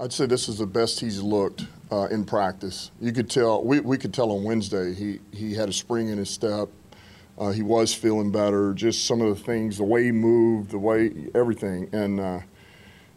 I'd 0.00 0.12
say 0.12 0.26
this 0.26 0.48
is 0.48 0.58
the 0.58 0.66
best 0.66 1.00
he's 1.00 1.20
looked 1.20 1.66
uh, 1.90 2.06
in 2.12 2.24
practice. 2.24 2.92
You 3.00 3.10
could 3.10 3.28
tell. 3.28 3.64
We, 3.64 3.80
we 3.80 3.98
could 3.98 4.14
tell 4.14 4.30
on 4.30 4.44
Wednesday 4.44 4.94
he 4.94 5.18
he 5.32 5.54
had 5.54 5.68
a 5.68 5.72
spring 5.72 6.08
in 6.08 6.18
his 6.18 6.30
step. 6.30 6.68
Uh, 7.38 7.50
he 7.50 7.62
was 7.62 7.94
feeling 7.94 8.32
better. 8.32 8.74
Just 8.74 9.06
some 9.06 9.20
of 9.20 9.28
the 9.28 9.42
things, 9.42 9.78
the 9.78 9.84
way 9.84 10.04
he 10.04 10.12
moved, 10.12 10.70
the 10.70 10.78
way 10.78 11.12
everything, 11.34 11.88
and 11.92 12.18
uh, 12.18 12.40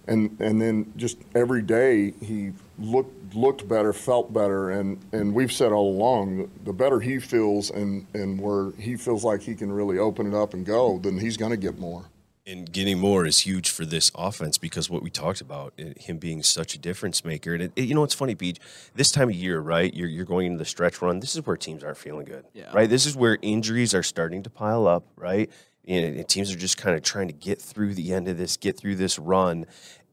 and 0.07 0.39
and 0.39 0.61
then 0.61 0.93
just 0.95 1.17
every 1.33 1.61
day 1.61 2.13
he 2.21 2.51
looked 2.77 3.35
looked 3.35 3.67
better, 3.67 3.93
felt 3.93 4.31
better, 4.31 4.69
and 4.71 4.99
and 5.11 5.33
we've 5.33 5.51
said 5.51 5.71
all 5.71 5.91
along 5.91 6.51
the, 6.63 6.73
better 6.73 6.99
he 6.99 7.19
feels 7.19 7.71
and 7.71 8.05
and 8.13 8.39
where 8.39 8.71
he 8.77 8.95
feels 8.95 9.23
like 9.23 9.41
he 9.41 9.55
can 9.55 9.71
really 9.71 9.97
open 9.97 10.27
it 10.27 10.35
up 10.35 10.53
and 10.53 10.65
go, 10.65 10.99
then 10.99 11.17
he's 11.17 11.37
going 11.37 11.51
to 11.51 11.57
get 11.57 11.79
more. 11.79 12.05
And 12.47 12.71
getting 12.71 12.97
more 12.97 13.27
is 13.27 13.41
huge 13.41 13.69
for 13.69 13.85
this 13.85 14.11
offense 14.15 14.57
because 14.57 14.89
what 14.89 15.03
we 15.03 15.11
talked 15.11 15.41
about, 15.41 15.73
eh, 15.77 15.93
him 15.97 16.17
being 16.17 16.41
such 16.41 16.73
a 16.73 16.79
difference 16.79 17.23
maker. 17.23 17.53
And 17.53 17.61
it, 17.63 17.71
it- 17.75 17.83
you 17.83 17.93
know, 17.93 18.03
it's 18.03 18.15
funny, 18.15 18.33
Beach. 18.33 18.57
This 18.95 19.11
time 19.11 19.29
of 19.29 19.35
year, 19.35 19.59
right? 19.59 19.93
You're, 19.93 20.07
you're 20.09 20.25
going 20.25 20.47
into 20.47 20.57
the 20.57 20.65
stretch 20.65 21.03
run. 21.03 21.19
This 21.19 21.35
is 21.35 21.45
where 21.45 21.55
teams 21.55 21.83
aren't 21.83 21.97
feeling 21.97 22.25
good, 22.25 22.45
Yeah. 22.53 22.71
right? 22.73 22.89
This 22.89 23.05
is 23.05 23.15
where 23.15 23.37
injuries 23.43 23.93
are 23.93 24.01
starting 24.01 24.41
to 24.43 24.49
pile 24.49 24.87
up, 24.87 25.03
right? 25.15 25.51
And, 25.87 26.15
and 26.17 26.27
teams 26.27 26.51
are 26.51 26.57
just 26.57 26.77
kind 26.77 26.95
of 26.95 27.03
trying 27.03 27.27
to 27.27 27.33
get 27.33 27.61
through 27.61 27.93
the 27.93 28.11
end 28.11 28.27
of 28.27 28.37
this, 28.39 28.57
get 28.57 28.75
through 28.75 28.95
this 28.95 29.19
run. 29.19 29.67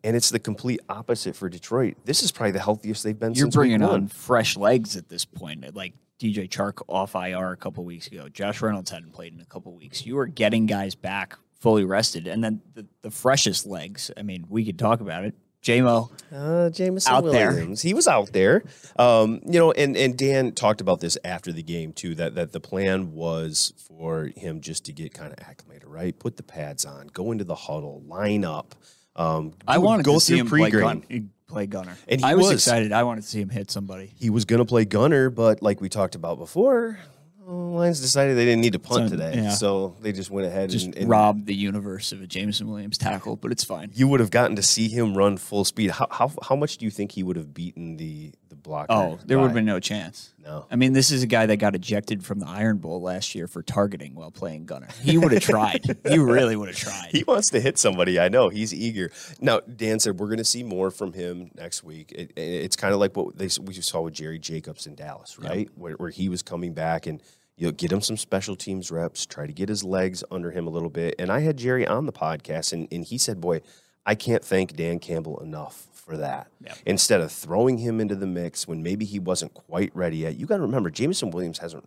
And 0.04 0.14
it's 0.14 0.28
the 0.30 0.38
complete 0.38 0.80
opposite 0.88 1.34
for 1.34 1.48
Detroit. 1.48 1.96
This 2.04 2.22
is 2.22 2.30
probably 2.30 2.52
the 2.52 2.60
healthiest 2.60 3.04
they've 3.04 3.18
been 3.18 3.32
You're 3.34 3.48
bringing 3.48 3.82
on 3.82 4.06
fresh 4.06 4.54
legs 4.56 4.96
at 4.98 5.08
this 5.08 5.24
point. 5.24 5.74
Like 5.74 5.94
DJ 6.20 6.46
Chark 6.48 6.82
off 6.88 7.14
IR 7.14 7.52
a 7.52 7.56
couple 7.56 7.84
weeks 7.84 8.06
ago. 8.06 8.28
Josh 8.28 8.60
Reynolds 8.60 8.90
hadn't 8.90 9.12
played 9.12 9.32
in 9.32 9.40
a 9.40 9.44
couple 9.46 9.72
weeks. 9.74 10.04
You 10.04 10.18
are 10.18 10.26
getting 10.26 10.66
guys 10.66 10.94
back 10.94 11.38
fully 11.60 11.84
rested, 11.84 12.26
and 12.26 12.42
then 12.42 12.60
the, 12.74 12.86
the 13.02 13.10
freshest 13.10 13.66
legs. 13.66 14.10
I 14.16 14.22
mean, 14.22 14.46
we 14.48 14.64
could 14.64 14.78
talk 14.78 15.00
about 15.00 15.24
it. 15.24 15.34
Jamo, 15.60 16.08
Uh, 16.32 16.70
Jameson 16.70 17.12
Out 17.12 17.24
there. 17.24 17.60
He 17.74 17.92
was 17.92 18.06
out 18.06 18.32
there. 18.32 18.62
Um, 18.96 19.40
you 19.44 19.58
know, 19.58 19.72
and, 19.72 19.96
and 19.96 20.16
Dan 20.16 20.52
talked 20.52 20.80
about 20.80 21.00
this 21.00 21.18
after 21.24 21.52
the 21.52 21.64
game 21.64 21.92
too, 21.92 22.14
that, 22.14 22.36
that 22.36 22.52
the 22.52 22.60
plan 22.60 23.12
was 23.12 23.72
for 23.88 24.30
him 24.36 24.60
just 24.60 24.84
to 24.86 24.92
get 24.92 25.12
kind 25.12 25.32
of 25.32 25.38
acclimated, 25.40 25.88
right? 25.88 26.16
Put 26.16 26.36
the 26.36 26.44
pads 26.44 26.84
on, 26.84 27.08
go 27.08 27.32
into 27.32 27.42
the 27.44 27.56
huddle, 27.56 28.02
line 28.06 28.44
up. 28.44 28.76
Um, 29.16 29.52
I 29.66 29.78
wanted 29.78 30.04
go 30.04 30.14
to 30.14 30.20
see 30.20 30.38
him 30.38 30.48
play, 30.48 30.70
gun, 30.70 31.30
play 31.48 31.66
gunner. 31.66 31.96
And 32.06 32.20
he 32.20 32.26
I 32.26 32.36
was, 32.36 32.46
was. 32.46 32.52
excited. 32.54 32.92
I 32.92 33.02
wanted 33.02 33.22
to 33.22 33.28
see 33.28 33.40
him 33.40 33.50
hit 33.50 33.68
somebody. 33.72 34.12
He 34.16 34.30
was 34.30 34.44
going 34.44 34.60
to 34.60 34.64
play 34.64 34.84
gunner, 34.84 35.28
but 35.28 35.60
like 35.60 35.80
we 35.80 35.88
talked 35.88 36.14
about 36.14 36.38
before, 36.38 37.00
Lions 37.52 38.00
decided 38.00 38.36
they 38.36 38.44
didn't 38.44 38.60
need 38.60 38.74
to 38.74 38.78
punt 38.78 39.08
So, 39.10 39.16
today. 39.16 39.36
yeah. 39.36 39.50
So 39.50 39.96
they 40.00 40.12
just 40.12 40.30
went 40.30 40.46
ahead 40.46 40.70
Just 40.70 40.86
and, 40.86 40.96
and 40.98 41.08
robbed 41.08 41.46
the 41.46 41.54
universe 41.54 42.12
of 42.12 42.20
a 42.20 42.26
Jameson 42.26 42.68
Williams 42.68 42.98
tackle, 42.98 43.36
but 43.36 43.52
it's 43.52 43.64
fine. 43.64 43.90
you 43.94 44.06
would 44.08 44.20
have 44.20 44.30
gotten 44.30 44.56
to 44.56 44.62
see 44.62 44.88
him 44.88 45.16
run 45.16 45.36
full 45.38 45.64
speed. 45.64 45.90
How, 45.92 46.06
how, 46.10 46.30
how 46.42 46.56
much 46.56 46.76
do 46.78 46.84
you 46.84 46.90
think 46.90 47.12
he 47.12 47.22
would 47.22 47.36
have 47.36 47.54
beaten 47.54 47.96
the, 47.96 48.32
the 48.50 48.54
blocker? 48.56 48.92
Oh, 48.92 49.18
there 49.24 49.38
would 49.38 49.46
have 49.46 49.54
been 49.54 49.64
no 49.64 49.80
chance. 49.80 50.34
No. 50.48 50.64
I 50.70 50.76
mean, 50.76 50.94
this 50.94 51.10
is 51.10 51.22
a 51.22 51.26
guy 51.26 51.44
that 51.44 51.58
got 51.58 51.74
ejected 51.74 52.24
from 52.24 52.38
the 52.40 52.48
Iron 52.48 52.78
Bowl 52.78 53.02
last 53.02 53.34
year 53.34 53.46
for 53.46 53.62
targeting 53.62 54.14
while 54.14 54.30
playing 54.30 54.64
gunner. 54.64 54.88
He 55.02 55.18
would 55.18 55.32
have 55.32 55.42
tried. 55.42 55.98
He 56.08 56.18
really 56.18 56.56
would 56.56 56.68
have 56.68 56.76
tried. 56.76 57.10
He 57.12 57.22
wants 57.24 57.50
to 57.50 57.60
hit 57.60 57.78
somebody. 57.78 58.18
I 58.18 58.28
know 58.28 58.48
he's 58.48 58.72
eager. 58.72 59.10
Now, 59.40 59.60
Dan 59.60 59.98
said 60.00 60.18
we're 60.18 60.26
going 60.28 60.38
to 60.38 60.44
see 60.44 60.62
more 60.62 60.90
from 60.90 61.12
him 61.12 61.50
next 61.54 61.84
week. 61.84 62.12
It, 62.12 62.32
it- 62.36 62.40
it's 62.64 62.76
kind 62.76 62.94
of 62.94 63.00
like 63.00 63.14
what 63.16 63.36
they, 63.36 63.48
we 63.62 63.74
saw 63.74 64.00
with 64.00 64.14
Jerry 64.14 64.38
Jacobs 64.38 64.86
in 64.86 64.94
Dallas, 64.94 65.38
right? 65.38 65.68
Where, 65.74 65.94
where 65.94 66.10
he 66.10 66.28
was 66.30 66.42
coming 66.42 66.72
back 66.72 67.06
and 67.06 67.22
you 67.56 67.66
know 67.66 67.72
get 67.72 67.92
him 67.92 68.00
some 68.00 68.16
special 68.16 68.56
teams 68.56 68.90
reps, 68.90 69.26
try 69.26 69.46
to 69.46 69.52
get 69.52 69.68
his 69.68 69.82
legs 69.84 70.22
under 70.30 70.50
him 70.50 70.66
a 70.66 70.70
little 70.70 70.88
bit. 70.90 71.14
And 71.18 71.30
I 71.30 71.40
had 71.40 71.56
Jerry 71.58 71.86
on 71.86 72.06
the 72.06 72.12
podcast, 72.12 72.72
and, 72.72 72.88
and 72.92 73.04
he 73.04 73.18
said, 73.18 73.40
"Boy, 73.40 73.60
I 74.06 74.14
can't 74.14 74.44
thank 74.44 74.76
Dan 74.76 74.98
Campbell 75.00 75.40
enough." 75.40 75.87
For 76.08 76.16
that, 76.16 76.46
Yeah. 76.64 76.74
instead 76.86 77.20
of 77.20 77.30
throwing 77.30 77.76
him 77.78 78.00
into 78.00 78.16
the 78.16 78.26
mix 78.26 78.66
when 78.66 78.82
maybe 78.82 79.04
he 79.04 79.18
wasn't 79.18 79.52
quite 79.52 79.94
ready 79.94 80.16
yet, 80.18 80.36
you 80.36 80.46
got 80.46 80.56
to 80.56 80.62
remember 80.62 80.88
Jameson 80.90 81.30
Williams 81.30 81.58
hasn't 81.58 81.84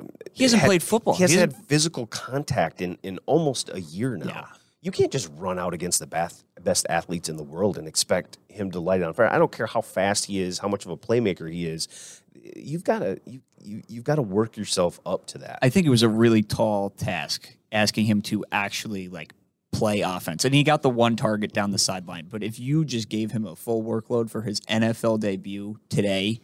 uh, 0.00 0.04
He 0.32 0.44
hasn't 0.44 0.60
had- 0.62 0.68
played 0.68 0.82
football. 0.82 1.14
He 1.16 1.22
hasn't 1.22 1.40
hasn't- 1.40 1.56
had 1.56 1.66
physical 1.66 2.06
contact 2.06 2.80
in, 2.80 2.96
in 3.02 3.18
almost 3.26 3.68
a 3.68 3.80
year 3.80 4.16
now. 4.16 4.26
Yeah. 4.26 4.44
You 4.80 4.90
can't 4.90 5.12
just 5.12 5.28
run 5.36 5.58
out 5.58 5.74
against 5.74 5.98
the 5.98 6.06
best, 6.06 6.44
best 6.62 6.86
athletes 6.88 7.28
in 7.28 7.36
the 7.36 7.42
world 7.42 7.76
and 7.76 7.86
expect 7.86 8.38
him 8.48 8.70
to 8.70 8.80
light 8.80 9.00
it 9.02 9.04
on 9.04 9.12
fire. 9.12 9.30
I 9.30 9.36
don't 9.36 9.52
care 9.52 9.66
how 9.66 9.80
fast 9.82 10.26
he 10.26 10.40
is, 10.40 10.60
how 10.60 10.68
much 10.68 10.86
of 10.86 10.90
a 10.90 10.96
playmaker 10.96 11.52
he 11.52 11.66
is. 11.66 12.22
You've 12.56 12.84
got 12.84 13.00
to 13.00 13.20
you, 13.26 13.40
you 13.60 13.82
you've 13.88 14.04
got 14.04 14.14
to 14.14 14.22
work 14.22 14.56
yourself 14.56 14.98
up 15.04 15.26
to 15.26 15.38
that. 15.38 15.58
I 15.60 15.68
think 15.68 15.84
it 15.86 15.90
was 15.90 16.04
a 16.04 16.08
really 16.08 16.42
tall 16.42 16.90
task 16.90 17.54
asking 17.72 18.06
him 18.06 18.22
to 18.22 18.44
actually 18.52 19.08
like 19.08 19.34
play 19.78 20.00
offense. 20.00 20.44
And 20.44 20.54
he 20.54 20.62
got 20.62 20.82
the 20.82 20.90
one 20.90 21.16
target 21.16 21.52
down 21.52 21.70
the 21.70 21.78
sideline. 21.78 22.26
But 22.30 22.42
if 22.42 22.58
you 22.58 22.84
just 22.84 23.08
gave 23.08 23.30
him 23.30 23.46
a 23.46 23.56
full 23.56 23.82
workload 23.82 24.30
for 24.30 24.42
his 24.42 24.60
NFL 24.62 25.20
debut 25.20 25.78
today, 25.88 26.40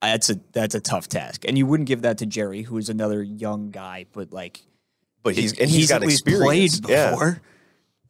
that's 0.00 0.30
a 0.30 0.40
that's 0.52 0.74
a 0.74 0.80
tough 0.80 1.08
task. 1.08 1.44
And 1.46 1.58
you 1.58 1.66
wouldn't 1.66 1.88
give 1.88 2.02
that 2.02 2.18
to 2.18 2.26
Jerry, 2.26 2.62
who 2.62 2.78
is 2.78 2.88
another 2.88 3.22
young 3.22 3.70
guy, 3.70 4.06
but 4.12 4.32
like 4.32 4.62
but 5.22 5.34
he's 5.34 5.58
and 5.58 5.68
he's 5.68 5.88
got 5.88 6.02
at 6.02 6.08
least 6.08 6.26
experience. 6.26 6.80
played 6.80 6.90
Yeah. 6.90 7.34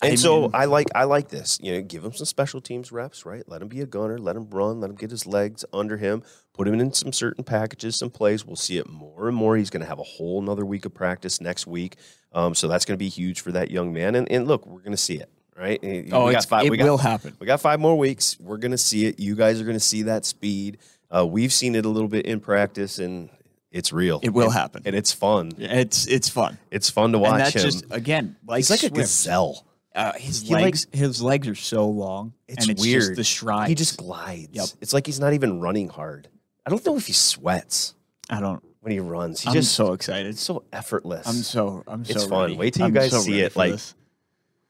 And 0.01 0.13
I 0.13 0.15
so 0.17 0.43
mean- 0.43 0.51
I 0.55 0.65
like 0.67 0.87
I 0.95 1.05
like 1.05 1.29
this. 1.29 1.59
You 1.63 1.73
know, 1.73 1.83
give 1.83 2.05
him 2.05 2.13
some 2.13 2.27
special 2.27 2.61
teams 2.61 2.93
reps, 2.93 3.27
right? 3.27 3.43
Let 3.49 3.63
him 3.63 3.69
be 3.69 3.81
a 3.81 3.87
gunner, 3.87 4.19
let 4.19 4.37
him 4.37 4.49
run, 4.51 4.81
let 4.81 4.91
him 4.91 4.97
get 4.97 5.11
his 5.11 5.27
legs 5.27 5.65
under 5.73 5.97
him, 5.97 6.23
put 6.55 6.69
him 6.69 6.79
in 6.79 6.93
some 6.93 7.13
certain 7.13 7.43
packages, 7.45 7.97
some 7.99 8.11
plays. 8.11 8.45
We'll 8.47 8.57
see 8.57 8.79
it 8.79 8.89
more 8.89 9.27
and 9.29 9.37
more. 9.37 9.57
He's 9.57 9.71
going 9.71 9.83
to 9.83 9.89
have 9.89 9.99
a 9.99 10.05
whole 10.05 10.41
another 10.41 10.65
week 10.65 10.85
of 10.85 10.95
practice 10.95 11.41
next 11.41 11.67
week, 11.67 11.97
um, 12.33 12.55
so 12.55 12.69
that's 12.69 12.85
going 12.85 12.97
to 12.97 13.03
be 13.03 13.09
huge 13.09 13.41
for 13.41 13.51
that 13.53 13.71
young 13.71 13.93
man. 13.93 14.15
And, 14.15 14.31
and 14.31 14.47
look, 14.47 14.67
we're 14.67 14.81
going 14.81 14.93
to 14.93 14.97
see 14.97 15.17
it, 15.17 15.29
right? 15.57 15.83
And 15.83 16.13
Oh, 16.15 16.29
it's, 16.29 16.47
it 16.51 16.71
we 16.71 16.77
got- 16.77 16.85
will 16.85 16.99
happen. 16.99 17.37
We 17.41 17.47
got 17.47 17.61
five 17.61 17.81
more 17.81 17.99
weeks. 17.99 18.39
We're 18.39 18.59
going 18.59 18.71
to 18.73 18.79
see 18.79 19.07
it. 19.07 19.19
You 19.19 19.35
guys 19.35 19.61
are 19.61 19.65
going 19.65 19.77
to 19.77 19.81
see 19.81 20.03
that 20.03 20.25
speed. 20.25 20.79
Uh, 21.11 21.27
we've 21.27 21.53
seen 21.53 21.75
it 21.75 21.85
a 21.85 21.89
little 21.89 22.09
bit 22.09 22.27
in 22.27 22.39
practice, 22.39 22.99
and 23.01 23.31
it's 23.73 23.93
real. 23.93 24.21
It 24.23 24.31
will 24.33 24.45
And- 24.45 24.53
happen. 24.53 24.83
and 24.87 24.95
it's 24.95 25.13
fun. 25.13 25.53
It's 25.59 26.07
it's 26.07 26.29
fun. 26.29 26.59
It's 26.71 26.89
fun 26.89 27.13
to 27.13 27.19
watch 27.19 27.33
and 27.33 27.41
that's 27.41 27.55
him. 27.57 27.63
just 27.63 27.85
again 27.91 28.37
like 28.47 28.59
He's 28.59 28.71
like 28.71 28.83
a 28.85 28.91
gazelle. 28.91 29.65
Uh, 29.99 30.13
his 30.15 30.43
He 30.43 30.55
like- 30.55 30.63
legs 30.65 30.87
his 30.93 31.21
legs 31.23 31.49
are 31.49 31.55
so 31.55 31.89
long. 31.89 32.33
It's, 32.47 32.69
it's 32.69 32.81
weird. 32.83 33.03
Just 33.03 33.17
the 33.17 33.25
strides. 33.25 33.69
He 33.69 33.75
just 33.75 33.97
glides. 33.99 34.49
Yep. 34.53 34.69
It's 34.81 34.93
like 34.93 35.07
he's 35.07 35.19
not 35.21 35.33
even 35.33 35.61
running 35.61 35.89
hard. 35.89 36.29
I 36.65 36.71
don't 36.71 36.85
know 36.87 36.97
if 36.97 37.07
he 37.07 37.13
sweats 37.13 37.95
I 38.31 38.41
don't. 38.41 38.63
when 38.81 38.93
he 38.93 39.01
runs. 39.01 39.41
he's 39.41 39.49
I'm 39.49 39.55
just 39.55 39.75
so 39.75 39.93
excited. 39.95 40.27
it's 40.29 40.41
so 40.41 40.65
effortless. 40.73 41.27
I'm 41.27 41.35
so 41.35 41.83
I'm 41.87 42.05
so 42.05 42.13
It's 42.13 42.25
fun. 42.27 42.43
ready. 42.43 42.57
Wait 42.57 42.75
till 42.75 42.83
you 42.83 42.87
I'm 42.89 42.93
guys 42.95 43.11
so 43.11 43.21
see 43.21 43.41
it, 43.41 43.57
like, 43.57 43.73
this. 43.73 43.95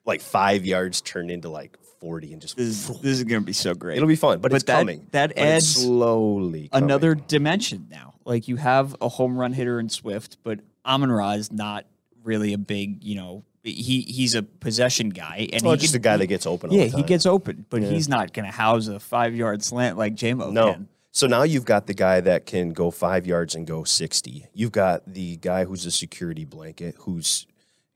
like 0.06 0.20
five 0.20 0.64
yards 0.64 1.00
turned 1.02 1.30
into 1.30 1.48
like 1.48 1.76
forty 2.00 2.32
and 2.32 2.40
just 2.40 2.56
This 2.56 2.66
is, 2.88 3.00
this 3.00 3.18
is 3.18 3.24
gonna 3.24 3.40
be 3.42 3.52
so 3.52 3.74
great. 3.74 3.96
it'll 3.96 4.08
be 4.08 4.16
fun. 4.16 4.38
But, 4.38 4.50
But 4.52 4.56
it's 4.56 4.64
that- 4.64 4.78
coming. 4.78 5.06
that 5.12 5.36
adds 5.36 5.66
slowly 5.74 6.68
coming. 6.68 6.84
another 6.84 7.14
dimension 7.14 7.88
now. 7.90 8.14
Like 8.24 8.46
you 8.48 8.56
have 8.56 8.94
a 9.00 9.08
home 9.08 9.36
run 9.36 9.52
hitter 9.52 9.80
in 9.80 9.88
Swift, 9.88 10.38
but 10.42 10.60
Amon-Ra 10.86 11.32
is 11.32 11.50
not 11.52 11.84
really 12.22 12.52
a 12.52 12.58
big, 12.58 13.02
you 13.04 13.16
know, 13.16 13.42
he 13.62 14.02
he's 14.02 14.34
a 14.34 14.42
possession 14.42 15.10
guy 15.10 15.48
and 15.52 15.62
Well, 15.62 15.72
he 15.72 15.78
just 15.78 15.94
a 15.94 15.98
guy 15.98 16.16
that 16.16 16.26
gets 16.26 16.46
open. 16.46 16.70
All 16.70 16.76
yeah, 16.76 16.84
he 16.84 17.02
gets 17.02 17.26
open, 17.26 17.66
but 17.68 17.82
he's 17.82 18.08
not 18.08 18.32
going 18.32 18.46
to 18.46 18.52
house 18.52 18.88
a 18.88 19.00
five 19.00 19.34
yard 19.34 19.62
slant 19.62 19.98
like 19.98 20.14
Jamo 20.14 20.52
No. 20.52 20.74
can. 20.74 20.88
So 21.10 21.26
now 21.26 21.42
you've 21.42 21.64
got 21.64 21.86
the 21.86 21.94
guy 21.94 22.20
that 22.20 22.46
can 22.46 22.70
go 22.70 22.90
five 22.90 23.26
yards 23.26 23.54
and 23.54 23.66
go 23.66 23.82
60. 23.82 24.46
You've 24.52 24.70
got 24.72 25.02
the 25.12 25.36
guy 25.36 25.64
who's 25.64 25.84
a 25.86 25.90
security 25.90 26.44
blanket, 26.44 26.94
who's 27.00 27.46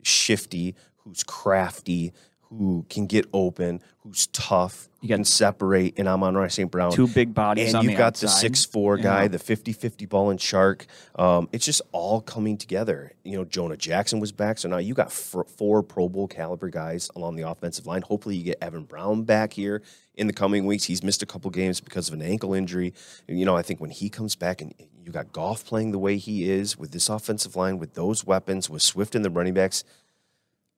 shifty, 0.02 0.74
who's 0.96 1.22
crafty, 1.22 2.12
who 2.58 2.84
can 2.90 3.06
get 3.06 3.26
open, 3.32 3.80
who's 4.02 4.26
tough, 4.28 4.88
got 5.00 5.08
can 5.08 5.24
separate, 5.24 5.98
and 5.98 6.06
Amon-Ra 6.06 6.48
St. 6.48 6.70
Brown. 6.70 6.92
Two 6.92 7.08
big 7.08 7.32
bodies 7.32 7.72
and 7.72 7.82
you've 7.84 7.92
the 7.92 7.96
got 7.98 8.14
the 8.16 8.28
six 8.28 8.64
four 8.64 8.96
guy, 8.98 9.22
Yeah. 9.22 9.28
the 9.28 9.38
50-50 9.38 10.06
ball 10.08 10.30
and 10.30 10.38
Chark. 10.38 10.86
Um, 11.16 11.48
it's 11.52 11.64
just 11.64 11.80
all 11.92 12.20
coming 12.20 12.56
together. 12.58 13.12
You 13.24 13.38
know, 13.38 13.44
Jonah 13.44 13.76
Jackson 13.76 14.20
was 14.20 14.32
back, 14.32 14.58
so 14.58 14.68
now 14.68 14.78
you 14.78 14.92
got 14.94 15.06
f- 15.06 15.36
four 15.56 15.82
Pro 15.82 16.08
Bowl 16.08 16.28
caliber 16.28 16.68
guys 16.68 17.10
along 17.16 17.36
the 17.36 17.48
offensive 17.48 17.86
line. 17.86 18.02
Hopefully, 18.02 18.36
you 18.36 18.44
get 18.44 18.58
Evan 18.60 18.84
Brown 18.84 19.22
back 19.22 19.54
here 19.54 19.82
in 20.14 20.26
the 20.26 20.32
coming 20.34 20.66
weeks. 20.66 20.84
He's 20.84 21.02
missed 21.02 21.22
a 21.22 21.26
couple 21.26 21.50
games 21.50 21.80
because 21.80 22.08
of 22.08 22.14
an 22.14 22.22
ankle 22.22 22.52
injury. 22.52 22.92
You 23.26 23.44
know, 23.46 23.56
I 23.56 23.62
think 23.62 23.80
when 23.80 23.90
he 23.90 24.10
comes 24.10 24.36
back 24.36 24.60
and 24.60 24.74
you 25.04 25.10
got 25.10 25.32
Goff 25.32 25.64
playing 25.64 25.90
the 25.92 25.98
way 25.98 26.16
he 26.18 26.48
is 26.50 26.76
with 26.78 26.92
this 26.92 27.08
offensive 27.08 27.56
line, 27.56 27.78
with 27.78 27.94
those 27.94 28.24
weapons, 28.26 28.68
with 28.70 28.82
Swift 28.82 29.14
and 29.14 29.24
the 29.24 29.30
running 29.30 29.54
backs. 29.54 29.84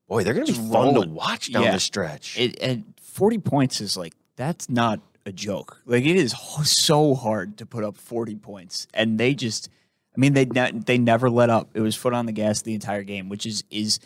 Boy, 0.09 0.23
they're 0.25 0.35
going 0.35 0.47
to 0.47 0.53
be 0.53 0.59
Just 0.59 0.71
fun 0.73 0.95
to 0.95 1.09
watch 1.09 1.53
down 1.53 1.63
Yeah. 1.65 1.73
the 1.73 1.81
stretch. 1.81 2.39
It, 2.39 2.59
and 2.61 2.85
40 3.03 3.39
points 3.39 3.81
is 3.81 3.97
like, 3.97 4.13
that's 4.37 4.69
not 4.69 5.01
a 5.27 5.33
joke. 5.33 5.81
Like, 5.87 6.05
it 6.05 6.17
is 6.17 6.35
so 6.65 7.15
hard 7.15 7.57
to 7.59 7.67
put 7.67 7.85
up 7.85 7.97
40 7.97 8.35
points. 8.37 8.87
And 8.93 9.19
they 9.19 9.35
just, 9.35 9.69
I 10.17 10.21
mean, 10.21 10.35
they, 10.35 10.45
ne- 10.45 10.73
they 10.73 10.99
never 10.99 11.31
let 11.31 11.49
up. 11.51 11.71
It 11.75 11.81
was 11.81 11.97
foot 11.97 12.13
on 12.13 12.27
the 12.27 12.33
gas 12.33 12.63
the 12.63 12.75
entire 12.75 13.03
game, 13.03 13.29
which 13.29 13.47
is, 13.47 13.65
is, 13.71 13.99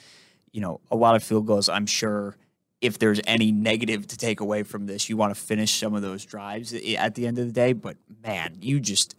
you 0.53 0.61
know, 0.61 0.81
a 0.91 0.97
lot 0.97 1.17
of 1.17 1.23
field 1.25 1.47
goals. 1.47 1.69
I'm 1.69 1.87
sure 1.87 2.37
if 2.81 2.99
there's 3.01 3.21
any 3.27 3.51
negative 3.51 4.07
to 4.07 4.17
take 4.17 4.39
away 4.39 4.63
from 4.63 4.87
this, 4.87 5.09
you 5.09 5.17
want 5.17 5.35
to 5.35 5.41
finish 5.41 5.73
some 5.73 5.95
of 5.95 6.03
those 6.03 6.25
drives 6.25 6.73
at 6.73 7.17
the 7.17 7.27
end 7.27 7.39
of 7.41 7.47
the 7.47 7.53
day. 7.53 7.73
But 7.73 7.97
man, 8.23 8.59
you 8.61 8.79
just, 8.79 9.17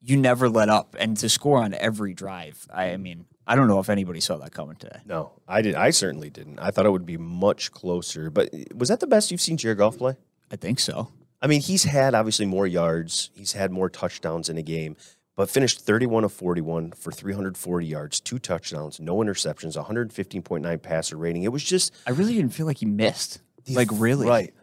you 0.00 0.16
never 0.16 0.48
let 0.48 0.70
up. 0.70 0.96
And 0.98 1.14
to 1.18 1.28
score 1.28 1.62
on 1.62 1.74
every 1.74 2.14
drive, 2.14 2.66
I 2.72 2.96
mean, 2.96 3.26
I 3.46 3.56
don't 3.56 3.68
know 3.68 3.78
if 3.78 3.90
anybody 3.90 4.20
saw 4.20 4.36
that 4.38 4.52
coming 4.52 4.76
today. 4.76 5.00
No, 5.04 5.32
I 5.46 5.62
did. 5.62 5.74
I 5.74 5.90
certainly 5.90 6.30
didn't. 6.30 6.58
I 6.58 6.70
thought 6.70 6.86
it 6.86 6.90
would 6.90 7.06
be 7.06 7.16
much 7.16 7.72
closer. 7.72 8.30
But 8.30 8.50
was 8.74 8.88
that 8.88 9.00
the 9.00 9.06
best 9.06 9.30
you've 9.30 9.40
seen 9.40 9.56
Jared 9.56 9.78
Goff 9.78 9.98
play? 9.98 10.16
I 10.50 10.56
think 10.56 10.80
so. 10.80 11.10
I 11.42 11.46
mean, 11.46 11.60
he's 11.60 11.84
had 11.84 12.14
obviously 12.14 12.46
more 12.46 12.66
yards. 12.66 13.30
He's 13.34 13.52
had 13.52 13.70
more 13.70 13.90
touchdowns 13.90 14.48
in 14.48 14.56
a 14.56 14.62
game, 14.62 14.96
but 15.36 15.50
finished 15.50 15.80
31 15.80 16.24
of 16.24 16.32
41 16.32 16.92
for 16.92 17.12
340 17.12 17.86
yards, 17.86 18.20
two 18.20 18.38
touchdowns, 18.38 18.98
no 18.98 19.16
interceptions, 19.16 19.76
115.9 19.76 20.82
passer 20.82 21.16
rating. 21.16 21.42
It 21.42 21.52
was 21.52 21.62
just 21.62 21.92
I 22.06 22.12
really 22.12 22.34
didn't 22.34 22.54
feel 22.54 22.66
like 22.66 22.78
he 22.78 22.86
missed. 22.86 23.40
Like 23.68 23.88
really, 23.92 24.26
right 24.26 24.54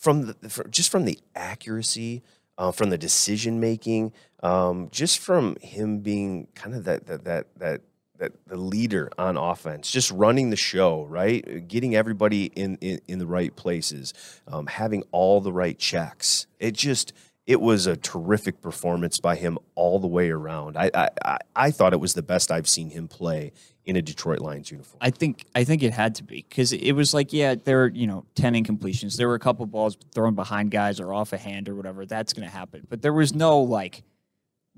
from 0.00 0.26
the 0.26 0.48
from, 0.48 0.70
just 0.70 0.90
from 0.90 1.04
the 1.04 1.18
accuracy, 1.34 2.22
uh, 2.56 2.72
from 2.72 2.90
the 2.90 2.98
decision 2.98 3.60
making, 3.60 4.12
um, 4.42 4.88
just 4.90 5.18
from 5.18 5.56
him 5.60 5.98
being 6.00 6.48
kind 6.54 6.74
of 6.74 6.84
that 6.84 7.06
that 7.06 7.24
that 7.24 7.46
that 7.56 7.80
that 8.18 8.32
the 8.46 8.56
leader 8.56 9.10
on 9.18 9.36
offense, 9.36 9.90
just 9.90 10.10
running 10.10 10.50
the 10.50 10.56
show, 10.56 11.04
right, 11.04 11.66
getting 11.68 11.94
everybody 11.94 12.46
in 12.46 12.76
in, 12.80 13.00
in 13.08 13.18
the 13.18 13.26
right 13.26 13.54
places, 13.54 14.12
um, 14.46 14.66
having 14.66 15.04
all 15.12 15.40
the 15.40 15.52
right 15.52 15.78
checks. 15.78 16.46
It 16.58 16.74
just 16.74 17.12
it 17.46 17.62
was 17.62 17.86
a 17.86 17.96
terrific 17.96 18.60
performance 18.60 19.18
by 19.18 19.34
him 19.34 19.58
all 19.74 19.98
the 19.98 20.06
way 20.06 20.30
around. 20.30 20.76
I 20.76 20.90
I, 21.24 21.38
I, 21.56 21.70
thought 21.70 21.94
it 21.94 22.00
was 22.00 22.12
the 22.12 22.22
best 22.22 22.50
I've 22.50 22.68
seen 22.68 22.90
him 22.90 23.08
play 23.08 23.52
in 23.86 23.96
a 23.96 24.02
Detroit 24.02 24.40
Lions 24.40 24.70
uniform. 24.70 24.98
I 25.00 25.10
think 25.10 25.46
I 25.54 25.64
think 25.64 25.82
it 25.82 25.94
had 25.94 26.16
to 26.16 26.24
be 26.24 26.44
because 26.46 26.74
it 26.74 26.92
was 26.92 27.14
like 27.14 27.32
yeah, 27.32 27.54
there 27.54 27.86
you 27.88 28.06
know 28.06 28.26
ten 28.34 28.54
incompletions. 28.54 29.16
There 29.16 29.28
were 29.28 29.34
a 29.34 29.40
couple 29.40 29.64
balls 29.64 29.96
thrown 30.14 30.34
behind 30.34 30.70
guys 30.70 31.00
or 31.00 31.14
off 31.14 31.32
a 31.32 31.38
hand 31.38 31.68
or 31.68 31.74
whatever. 31.74 32.04
That's 32.04 32.34
going 32.34 32.46
to 32.46 32.54
happen. 32.54 32.86
But 32.88 33.00
there 33.00 33.14
was 33.14 33.34
no 33.34 33.60
like 33.60 34.02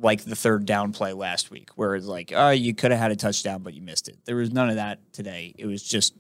like 0.01 0.25
the 0.25 0.37
third 0.37 0.65
down 0.67 0.93
play 0.93 1.13
last 1.13 1.51
week 1.51 1.71
where 1.77 1.95
it's 1.95 2.07
like 2.07 2.33
oh 2.35 2.51
you 2.51 2.75
could 2.75 2.91
have 2.91 3.01
had 3.01 3.11
a 3.11 3.17
touchdown 3.17 3.63
but 3.63 3.75
you 3.75 3.83
missed 3.83 4.09
it. 4.09 4.17
There 4.25 4.37
was 4.37 4.53
none 4.53 4.69
of 4.69 4.77
that 4.77 4.99
today. 5.13 5.55
It 5.59 5.67
was 5.67 5.83
just 5.83 6.15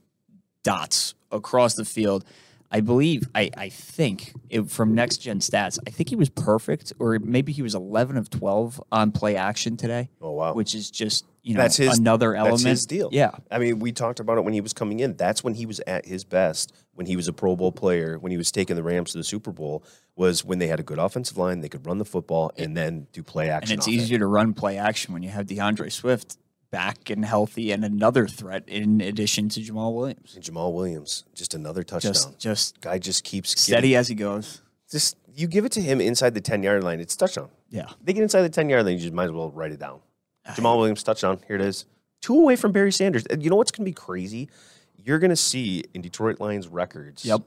dots 0.62 1.14
across 1.30 1.74
the 1.74 1.84
field. 1.84 2.24
I 2.72 2.80
believe, 2.80 3.28
I, 3.34 3.50
I 3.56 3.68
think 3.68 4.32
it, 4.48 4.70
from 4.70 4.94
next 4.94 5.18
gen 5.18 5.40
stats, 5.40 5.78
I 5.86 5.90
think 5.90 6.08
he 6.08 6.14
was 6.14 6.28
perfect, 6.28 6.92
or 7.00 7.18
maybe 7.18 7.50
he 7.50 7.62
was 7.62 7.74
11 7.74 8.16
of 8.16 8.30
12 8.30 8.80
on 8.92 9.10
play 9.10 9.34
action 9.34 9.76
today. 9.76 10.08
Oh, 10.20 10.30
wow. 10.32 10.54
Which 10.54 10.76
is 10.76 10.88
just, 10.88 11.24
you 11.42 11.54
know, 11.54 11.60
That's 11.62 11.76
his 11.76 11.98
another 11.98 12.34
element. 12.34 12.62
That's 12.62 12.80
his 12.80 12.86
deal. 12.86 13.08
Yeah. 13.12 13.30
I 13.50 13.58
mean, 13.58 13.78
we 13.78 13.92
talked 13.92 14.20
about 14.20 14.36
it 14.38 14.44
when 14.44 14.52
he 14.52 14.60
was 14.60 14.72
coming 14.72 15.00
in. 15.00 15.16
That's 15.16 15.42
when 15.42 15.54
he 15.54 15.64
was 15.66 15.80
at 15.86 16.04
his 16.04 16.24
best. 16.24 16.74
When 16.94 17.06
he 17.06 17.16
was 17.16 17.28
a 17.28 17.32
Pro 17.32 17.56
Bowl 17.56 17.72
player, 17.72 18.18
when 18.18 18.30
he 18.30 18.36
was 18.36 18.52
taking 18.52 18.76
the 18.76 18.82
Rams 18.82 19.12
to 19.12 19.18
the 19.18 19.24
Super 19.24 19.52
Bowl, 19.52 19.82
was 20.16 20.44
when 20.44 20.58
they 20.58 20.66
had 20.66 20.80
a 20.80 20.82
good 20.82 20.98
offensive 20.98 21.38
line, 21.38 21.60
they 21.60 21.68
could 21.68 21.86
run 21.86 21.96
the 21.98 22.04
football 22.04 22.52
and 22.58 22.76
then 22.76 23.06
do 23.12 23.22
play 23.22 23.48
action. 23.48 23.72
And 23.72 23.78
it's 23.78 23.86
off 23.88 23.92
it. 23.92 23.96
easier 23.96 24.18
to 24.18 24.26
run 24.26 24.52
play 24.52 24.76
action 24.76 25.14
when 25.14 25.22
you 25.22 25.30
have 25.30 25.46
D'Andre 25.46 25.88
Swift 25.88 26.36
back 26.70 27.08
and 27.10 27.24
healthy 27.24 27.72
and 27.72 27.84
another 27.84 28.26
threat 28.28 28.64
in 28.68 29.00
addition 29.00 29.48
to 29.50 29.60
Jamaal 29.60 29.94
Williams. 29.94 30.34
And 30.36 30.44
Jamaal 30.44 30.72
Williams, 30.74 31.24
just 31.34 31.54
another 31.54 31.82
touchdown. 31.82 32.12
Just 32.12 32.38
just 32.38 32.80
Guy 32.80 32.98
just 32.98 33.24
keeps 33.24 33.58
steady 33.60 33.88
getting- 33.88 33.96
as 33.96 34.08
he 34.08 34.14
goes. 34.14 34.62
Just 34.90 35.16
you 35.34 35.46
give 35.46 35.64
it 35.64 35.72
to 35.72 35.80
him 35.80 36.00
inside 36.00 36.34
the 36.34 36.40
ten 36.40 36.62
yard 36.62 36.84
line, 36.84 37.00
it's 37.00 37.16
touchdown. 37.16 37.48
Yeah. 37.70 37.86
They 38.04 38.12
get 38.12 38.22
inside 38.22 38.42
the 38.42 38.50
10 38.50 38.68
yard 38.68 38.84
line, 38.84 38.94
you 38.94 39.00
just 39.00 39.12
might 39.14 39.24
as 39.24 39.30
well 39.30 39.50
write 39.50 39.72
it 39.72 39.78
down. 39.80 40.00
Jamaal 40.48 40.78
Williams 40.78 41.02
touchdown. 41.02 41.40
Here 41.46 41.56
it 41.56 41.62
is. 41.62 41.84
Two 42.20 42.34
away 42.34 42.56
from 42.56 42.72
Barry 42.72 42.92
Sanders. 42.92 43.24
And 43.26 43.42
You 43.42 43.50
know 43.50 43.56
what's 43.56 43.70
going 43.70 43.84
to 43.84 43.90
be 43.90 43.94
crazy? 43.94 44.48
You're 44.96 45.18
going 45.18 45.30
to 45.30 45.36
see 45.36 45.84
in 45.94 46.02
Detroit 46.02 46.40
Lions 46.40 46.68
records. 46.68 47.24
Yep. 47.24 47.42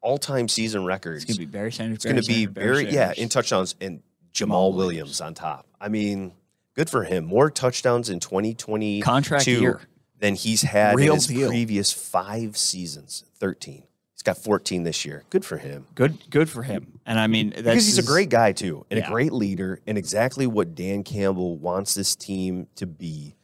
All 0.00 0.18
time 0.18 0.48
season 0.48 0.84
records. 0.84 1.22
It's 1.24 1.32
gonna 1.32 1.46
be 1.46 1.50
Barry 1.50 1.70
Sanders. 1.70 1.96
It's 1.96 2.04
going 2.04 2.20
to 2.20 2.26
be 2.26 2.46
Barry 2.46 2.84
Barry, 2.84 2.94
yeah, 2.94 3.12
in 3.16 3.28
touchdowns 3.28 3.76
and 3.80 4.02
Jamaal 4.32 4.46
Jamaal 4.48 4.74
Williams. 4.74 4.76
Williams. 4.76 5.20
on 5.20 5.34
top. 5.34 5.66
I 5.80 5.88
mean, 5.88 6.32
good 6.74 6.90
for 6.90 7.04
him. 7.04 7.24
More 7.24 7.50
touchdowns 7.50 8.10
in 8.10 8.18
2020 8.18 9.00
Contract 9.02 9.46
year. 9.46 9.80
than 10.18 10.34
he's 10.34 10.62
had 10.62 10.96
Real 10.96 11.12
in 11.12 11.18
his 11.18 11.26
deal. 11.28 11.48
previous 11.48 11.92
five 11.92 12.56
seasons. 12.56 13.24
13. 13.38 13.84
He's 14.22 14.34
got 14.36 14.38
14 14.38 14.84
this 14.84 15.04
year. 15.04 15.24
Good 15.30 15.44
for 15.44 15.56
him. 15.58 15.84
good. 15.96 16.16
Good 16.30 16.48
for 16.48 16.62
him. 16.62 17.00
And 17.04 17.18
I 17.18 17.26
mean, 17.26 17.50
that's 17.50 17.62
Because 17.62 17.86
he's 17.86 17.98
a 17.98 18.04
great 18.04 18.28
guy 18.28 18.52
too, 18.52 18.86
and 18.88 19.00
Yeah. 19.00 19.08
a 19.08 19.10
great 19.10 19.32
leader, 19.32 19.80
and 19.84 19.98
exactly 19.98 20.46
what 20.46 20.76
Dan 20.76 21.02
Campbell 21.02 21.56
wants 21.56 21.94
this 21.94 22.14
team 22.14 22.68
to 22.76 22.86
be. 22.86 23.34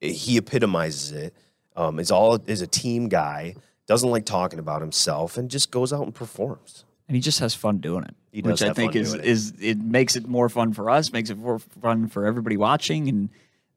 He 0.00 0.38
epitomizes 0.38 1.12
it. 1.12 1.34
Um, 1.76 1.98
is 2.00 2.10
all 2.10 2.36
is 2.46 2.62
a 2.62 2.66
team 2.66 3.08
guy. 3.10 3.56
Doesn't 3.86 4.08
like 4.08 4.24
talking 4.24 4.58
about 4.58 4.80
himself, 4.80 5.36
and 5.36 5.50
just 5.50 5.70
goes 5.70 5.92
out 5.92 6.02
and 6.04 6.14
performs. 6.14 6.84
and 7.08 7.14
he 7.14 7.20
just 7.20 7.40
has 7.40 7.54
fun 7.54 7.76
doing 7.78 8.04
it. 8.04 8.14
He 8.30 8.40
does 8.40 8.62
which 8.62 8.70
I 8.70 8.72
think 8.72 8.96
is 8.96 9.12
it. 9.12 9.22
is 9.26 9.52
it 9.60 9.76
makes 9.78 10.16
it 10.16 10.26
more 10.26 10.48
fun 10.48 10.72
for 10.72 10.88
us, 10.88 11.12
makes 11.12 11.28
it 11.28 11.36
more 11.36 11.58
fun 11.58 12.08
for 12.08 12.24
everybody 12.24 12.56
watching, 12.56 13.06
and 13.10 13.28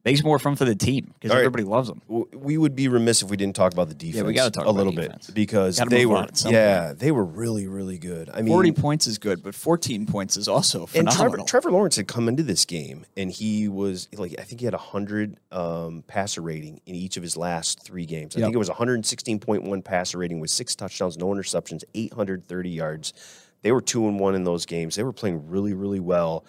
makes 0.05 0.23
more 0.23 0.37
fun 0.39 0.55
for 0.55 0.63
the 0.65 0.75
team 0.75 1.11
because 1.15 1.31
right. 1.31 1.39
everybody 1.39 1.63
loves. 1.63 1.89
W- 2.07 2.27
We 2.33 2.57
would 2.57 2.75
be 2.75 2.87
remiss 2.87 3.21
if 3.23 3.29
we 3.29 3.35
didn't 3.37 3.55
talk 3.55 3.73
about 3.73 3.89
the 3.89 3.95
defense. 3.95 4.15
Yeah, 4.17 4.23
we 4.23 4.33
gotta 4.33 4.51
talk 4.51 4.65
a 4.65 4.71
little 4.71 4.91
defense. 4.93 5.27
bit 5.27 5.35
because 5.35 5.77
they 5.89 6.05
were, 6.05 6.17
on 6.17 6.23
at 6.25 6.37
some 6.37 6.53
yeah, 6.53 6.93
they 6.93 7.11
were 7.11 7.25
really, 7.25 7.67
really 7.67 7.97
good. 7.97 8.29
I 8.33 8.37
mean, 8.41 8.47
Forty 8.53 8.71
points 8.71 9.07
is 9.07 9.17
good, 9.17 9.43
but 9.43 9.55
fourteen 9.55 10.05
points 10.05 10.37
is 10.37 10.47
also 10.47 10.85
phenomenal. 10.85 11.23
and 11.23 11.31
Trevor. 11.33 11.47
Trevor 11.47 11.71
Lawrence 11.71 11.95
had 11.95 12.07
come 12.07 12.29
into 12.29 12.43
this 12.43 12.65
game 12.65 13.05
and 13.17 13.31
he 13.31 13.67
was 13.67 14.07
like 14.15 14.35
I 14.39 14.43
think 14.43 14.61
he 14.61 14.65
had 14.65 14.73
a 14.75 14.77
hundred 14.77 15.37
um, 15.51 16.03
passer 16.07 16.41
rating 16.41 16.79
in 16.85 16.95
each 16.95 17.17
of 17.17 17.23
his 17.23 17.35
last 17.35 17.81
three 17.83 18.05
games. 18.05 18.35
I 18.35 18.39
Yep. 18.39 18.45
think 18.47 18.55
it 18.55 18.59
was 18.59 18.69
116.1 18.69 19.83
passer 19.83 20.17
rating 20.17 20.39
with 20.39 20.49
six 20.51 20.75
touchdowns, 20.75 21.17
no 21.17 21.27
interceptions, 21.27 21.83
830 21.93 22.69
yards. 22.69 23.13
They 23.61 23.71
were 23.71 23.81
two 23.81 24.07
and 24.07 24.19
one 24.19 24.35
in 24.35 24.43
those 24.43 24.65
games. 24.65 24.95
They 24.95 25.03
were 25.03 25.13
playing 25.13 25.49
really, 25.49 25.73
really 25.73 25.99
well. 25.99 26.45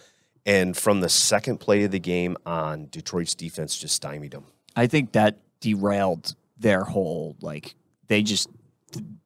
And 0.47 0.77
from 0.77 1.01
the 1.01 1.09
second 1.09 1.59
play 1.59 1.85
of 1.85 1.91
the 1.91 1.99
game 1.99 2.37
on, 2.47 2.87
Detroit's 2.91 3.35
defense 3.35 3.77
just 3.77 3.95
stymied 3.97 4.31
them. 4.31 4.45
I 4.75 4.87
think 4.87 5.13
that 5.13 5.39
derailed 5.61 6.37
their 6.59 6.85
whole 6.85 7.37
like 7.43 7.75
they 8.07 8.23
just 8.23 8.49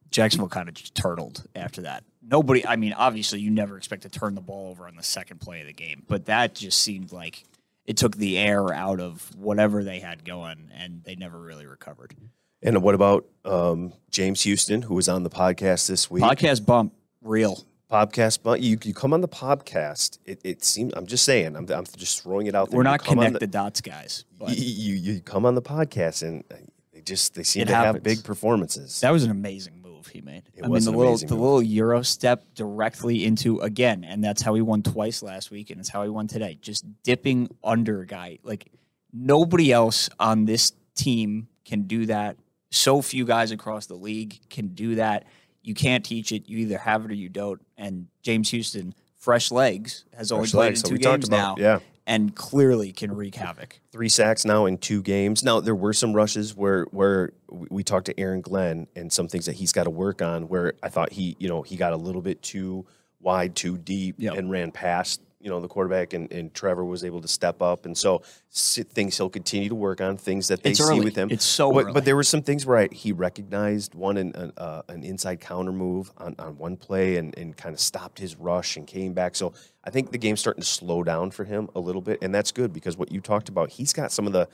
Jacksonville 0.09 0.49
kind 0.49 0.67
of 0.67 0.75
just 0.75 0.95
turtled 0.95 1.45
after 1.55 1.83
that. 1.83 2.03
Nobody, 2.21 2.65
I 2.65 2.75
mean, 2.75 2.93
obviously 2.93 3.39
you 3.39 3.51
never 3.51 3.77
expect 3.77 4.03
to 4.03 4.09
turn 4.09 4.35
the 4.35 4.41
ball 4.41 4.69
over 4.69 4.87
on 4.87 4.95
the 4.95 5.03
second 5.03 5.39
play 5.39 5.61
of 5.61 5.67
the 5.67 5.73
game, 5.73 6.03
but 6.07 6.25
that 6.25 6.55
just 6.55 6.81
seemed 6.81 7.11
like 7.11 7.43
it 7.85 7.97
took 7.97 8.15
the 8.15 8.37
air 8.37 8.73
out 8.73 8.99
of 8.99 9.35
whatever 9.35 9.83
they 9.83 9.99
had 9.99 10.23
going, 10.23 10.71
and 10.73 11.03
they 11.03 11.15
never 11.15 11.39
really 11.39 11.65
recovered. 11.65 12.15
And 12.61 12.83
what 12.83 12.95
about 12.95 13.25
um, 13.43 13.93
James 14.11 14.41
Houston, 14.43 14.83
who 14.83 14.93
was 14.93 15.09
on 15.09 15.23
the 15.23 15.29
podcast 15.29 15.87
this 15.87 16.09
week? 16.09 16.23
Podcast 16.23 16.65
bump, 16.65 16.93
real. 17.21 17.65
Podcast, 17.91 18.39
but 18.43 18.61
you, 18.61 18.77
you 18.83 18.93
come 18.93 19.13
on 19.13 19.21
the 19.21 19.27
podcast. 19.27 20.17
It, 20.25 20.39
it 20.43 20.63
seems 20.63 20.93
I'm 20.95 21.05
just 21.07 21.25
saying. 21.25 21.55
I'm, 21.55 21.69
I'm 21.69 21.85
just 21.97 22.23
throwing 22.23 22.47
it 22.47 22.55
out 22.55 22.69
there. 22.69 22.77
We're 22.77 22.83
not 22.83 23.03
connect 23.03 23.33
the- 23.33 23.39
the 23.39 23.47
dots, 23.47 23.81
guys. 23.81 24.25
You, 24.47 24.55
you 24.55 24.95
you 25.13 25.21
come 25.21 25.45
on 25.45 25.55
the 25.55 25.61
podcast 25.61 26.23
and 26.27 26.43
uh, 26.51 26.55
they 26.93 27.01
just 27.01 27.35
they 27.35 27.43
seem 27.43 27.67
to 27.67 27.75
have 27.75 28.01
big 28.01 28.23
performances. 28.23 28.99
that 29.01 29.11
was 29.11 29.23
an 29.23 29.29
amazing 29.31 29.81
move 29.81 30.07
he 30.07 30.21
made. 30.21 30.43
It 30.55 30.63
I 30.65 30.67
was 30.67 30.85
mean, 30.87 30.93
an 30.93 30.97
the 30.97 31.03
little 31.03 31.17
the 31.17 31.35
move. 31.35 31.39
little 31.43 31.61
Euro 31.61 32.01
step 32.01 32.45
directly 32.55 33.23
into 33.25 33.59
again, 33.59 34.03
and 34.03 34.23
that's 34.23 34.41
how 34.41 34.55
he 34.55 34.61
won 34.61 34.81
twice 34.81 35.21
last 35.21 35.51
week, 35.51 35.69
and 35.69 35.79
it's 35.79 35.89
how 35.89 36.01
he 36.03 36.09
won 36.09 36.27
today. 36.27 36.57
Just 36.61 36.85
dipping 37.03 37.49
under 37.63 38.01
a 38.01 38.05
guy. 38.07 38.39
Like 38.43 38.71
nobody 39.13 39.71
else 39.71 40.09
on 40.19 40.45
this 40.45 40.71
team 40.95 41.47
can 41.65 41.83
do 41.83 42.05
that. 42.07 42.37
So 42.71 43.01
few 43.01 43.25
guys 43.25 43.51
across 43.51 43.85
the 43.85 43.95
league 43.95 44.39
can 44.49 44.69
do 44.69 44.95
that. 44.95 45.25
You 45.63 45.73
can't 45.73 46.03
teach 46.03 46.31
it. 46.31 46.47
You 46.49 46.59
either 46.59 46.77
have 46.77 47.05
it 47.05 47.11
or 47.11 47.15
you 47.15 47.29
don't. 47.29 47.61
And 47.77 48.07
James 48.23 48.49
Houston, 48.49 48.93
fresh 49.17 49.51
legs, 49.51 50.05
has 50.17 50.31
only 50.31 50.45
Fresh 50.45 50.51
played 50.51 50.65
legs, 50.67 50.79
in 50.79 50.85
so 50.85 50.89
two 50.89 50.93
we 50.95 50.99
games 50.99 51.27
about- 51.27 51.57
now, 51.59 51.63
yeah. 51.63 51.79
and 52.07 52.35
clearly 52.35 52.91
can 52.91 53.13
wreak 53.15 53.35
havoc. 53.35 53.79
Three 53.91 54.09
sacks 54.09 54.43
now 54.45 54.65
in 54.65 54.77
two 54.79 55.01
games. 55.03 55.43
Now 55.43 55.59
there 55.59 55.75
were 55.75 55.93
some 55.93 56.13
rushes 56.13 56.55
where 56.55 56.85
where 56.85 57.33
we 57.49 57.67
we 57.69 57.83
talked 57.83 58.07
to 58.07 58.19
Aaron 58.19 58.41
Glenn 58.41 58.87
and 58.95 59.11
some 59.13 59.27
things 59.27 59.45
that 59.45 59.53
he's 59.55 59.71
got 59.71 59.83
to 59.83 59.89
work 59.91 60.21
on. 60.21 60.47
Where 60.47 60.73
I 60.81 60.89
thought 60.89 61.11
he 61.13 61.35
you 61.39 61.47
know 61.47 61.61
he 61.61 61.75
got 61.75 61.93
a 61.93 61.97
little 61.97 62.21
bit 62.21 62.41
too 62.41 62.85
wide, 63.19 63.55
too 63.55 63.77
deep, 63.77 64.15
Yep. 64.17 64.37
and 64.37 64.49
ran 64.49 64.71
past 64.71 65.21
you 65.41 65.49
know 65.49 65.59
the 65.59 65.67
quarterback, 65.67 66.13
and, 66.13 66.31
and 66.31 66.53
Trevor 66.53 66.85
was 66.85 67.03
able 67.03 67.21
to 67.21 67.27
step 67.27 67.61
up, 67.61 67.85
and 67.85 67.97
so 67.97 68.21
things 68.49 69.17
he'll 69.17 69.29
continue 69.29 69.69
to 69.69 69.75
work 69.75 70.01
on. 70.01 70.17
Things 70.17 70.47
that 70.49 70.63
they 70.63 70.71
It's 70.71 70.79
see 70.79 70.85
early. 70.85 71.05
with 71.05 71.15
him. 71.15 71.29
It's 71.31 71.45
so 71.45 71.71
but, 71.71 71.93
but 71.93 72.05
there 72.05 72.15
were 72.15 72.23
some 72.23 72.41
things 72.41 72.65
where 72.65 72.77
I, 72.77 72.89
he 72.91 73.11
recognized 73.11 73.95
one 73.95 74.17
an 74.17 74.31
an, 74.35 74.53
uh, 74.57 74.81
an 74.87 75.03
inside 75.03 75.39
counter 75.39 75.71
move 75.71 76.11
on, 76.17 76.35
on 76.39 76.57
one 76.57 76.77
play 76.77 77.17
and, 77.17 77.37
and 77.37 77.55
kind 77.55 77.73
of 77.73 77.79
stopped 77.79 78.19
his 78.19 78.35
rush 78.35 78.77
and 78.77 78.85
came 78.85 79.13
back. 79.13 79.35
So 79.35 79.53
I 79.83 79.89
think 79.89 80.11
the 80.11 80.17
game's 80.17 80.39
starting 80.39 80.61
to 80.61 80.67
slow 80.67 81.03
down 81.03 81.31
for 81.31 81.43
him 81.43 81.69
a 81.75 81.79
little 81.79 82.01
bit, 82.01 82.19
and 82.21 82.33
that's 82.33 82.51
good 82.51 82.73
because 82.73 82.97
what 82.97 83.11
you 83.11 83.21
talked 83.21 83.49
about, 83.49 83.69
he's 83.69 83.93
got 83.93 84.11
some 84.11 84.27
of 84.27 84.33
the 84.33 84.47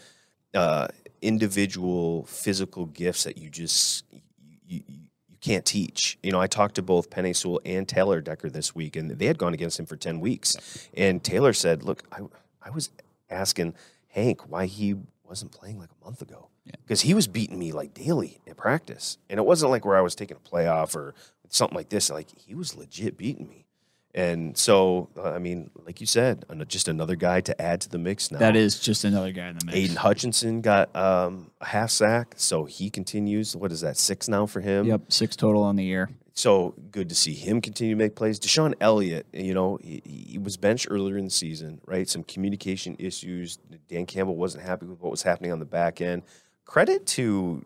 uh, 0.53 0.87
individual 1.21 2.23
physical 2.25 2.85
gifts 2.85 3.23
that 3.25 3.37
you 3.37 3.49
just 3.49 4.05
you 4.67 4.81
can't 5.47 5.65
teach. 5.65 6.17
You 6.21 6.31
know, 6.31 6.41
I 6.41 6.47
talked 6.47 6.75
to 6.75 6.81
both 6.81 7.09
Penei 7.09 7.35
Sewell 7.35 7.61
and 7.65 7.87
Taylor 7.87 8.19
Decker 8.21 8.49
this 8.49 8.75
week, 8.75 8.95
and 8.95 9.11
they 9.11 9.25
had 9.27 9.37
gone 9.37 9.53
against 9.53 9.79
him 9.79 9.85
for 9.85 9.95
ten 9.95 10.19
weeks. 10.19 10.89
And 10.93 11.23
Taylor 11.23 11.53
said, 11.53 11.83
"Look, 11.83 12.03
I 12.11 12.21
I 12.61 12.69
was 12.69 12.89
asking 13.29 13.75
Hank 14.09 14.49
why 14.49 14.65
he 14.65 14.95
wasn't 15.23 15.51
playing 15.51 15.79
like 15.79 15.89
a 16.01 16.05
month 16.05 16.21
ago 16.21 16.49
because 16.81 17.01
he 17.01 17.13
was 17.13 17.27
beating 17.27 17.57
me 17.57 17.71
like 17.71 17.93
daily 17.93 18.41
at 18.47 18.57
practice, 18.57 19.17
and 19.29 19.39
it 19.39 19.45
wasn't 19.45 19.71
like 19.71 19.85
where 19.85 19.97
I 19.97 20.01
was 20.01 20.15
taking 20.15 20.37
a 20.37 20.49
playoff 20.49 20.95
or 20.95 21.13
something 21.47 21.75
like 21.75 21.89
this. 21.89 22.09
Like 22.09 22.27
he 22.37 22.53
was 22.53 22.75
legit 22.75 23.17
beating 23.17 23.47
me." 23.47 23.66
And 24.17 24.57
so, 24.57 25.09
uh, 25.15 25.29
I 25.29 25.37
mean, 25.37 25.69
like 25.85 26.01
you 26.01 26.07
said, 26.07 26.43
just 26.67 26.87
another 26.87 27.15
guy 27.15 27.39
to 27.41 27.61
add 27.61 27.81
to 27.81 27.89
the 27.89 27.99
mix 27.99 28.31
now. 28.31 28.39
That 28.39 28.55
is 28.55 28.79
just 28.79 29.03
another 29.03 29.31
guy 29.31 29.49
in 29.49 29.59
the 29.59 29.65
mix. 29.65 29.77
Aidan 29.77 29.95
Hutchinson 29.97 30.61
got 30.61 30.93
um, 30.95 31.51
a 31.61 31.65
half 31.65 31.91
sack, 31.91 32.33
so 32.35 32.65
he 32.65 32.89
continues. 32.89 33.55
What 33.55 33.71
is 33.71 33.81
that? 33.81 33.95
Six 33.95 34.27
now 34.27 34.47
for 34.47 34.59
him. 34.59 34.87
Yep, 34.87 35.11
six 35.11 35.35
total 35.35 35.61
on 35.61 35.75
the 35.75 35.83
year. 35.83 36.09
So 36.33 36.73
good 36.89 37.09
to 37.09 37.15
see 37.15 37.35
him 37.35 37.61
continue 37.61 37.93
to 37.93 37.97
make 37.97 38.15
plays. 38.15 38.39
DeShon 38.39 38.73
Elliott, 38.81 39.27
you 39.33 39.53
know, 39.53 39.77
he, 39.83 40.01
he 40.03 40.37
was 40.39 40.57
benched 40.57 40.87
earlier 40.89 41.17
in 41.17 41.25
the 41.25 41.31
season, 41.31 41.79
right? 41.85 42.09
Some 42.09 42.23
communication 42.23 42.95
issues. 42.97 43.57
Dan 43.87 44.07
Campbell 44.07 44.35
wasn't 44.35 44.63
happy 44.63 44.87
with 44.87 44.99
what 44.99 45.11
was 45.11 45.21
happening 45.21 45.51
on 45.51 45.59
the 45.59 45.65
back 45.65 46.01
end. 46.01 46.23
Credit 46.65 47.05
to 47.05 47.63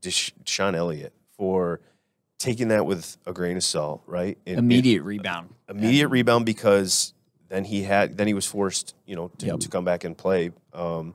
Desha- 0.00 0.32
DeShon 0.44 0.74
Elliott 0.74 1.12
for 1.36 1.80
taking 2.42 2.68
that 2.68 2.84
with 2.86 3.16
a 3.26 3.32
grain 3.32 3.56
of 3.56 3.64
salt, 3.64 4.02
right? 4.06 4.36
Immediate 4.46 5.02
rebound. 5.02 5.50
immediate 5.68 6.08
rebound 6.08 6.44
because 6.46 7.14
then 7.48 7.64
he 7.64 7.82
had 7.82 8.16
then 8.16 8.26
he 8.26 8.34
was 8.34 8.46
forced 8.46 8.94
you 9.06 9.14
know 9.16 9.28
to, 9.38 9.46
Yep. 9.46 9.60
to 9.60 9.68
come 9.68 9.84
back 9.84 10.04
and 10.04 10.16
play 10.16 10.50
um, 10.74 11.14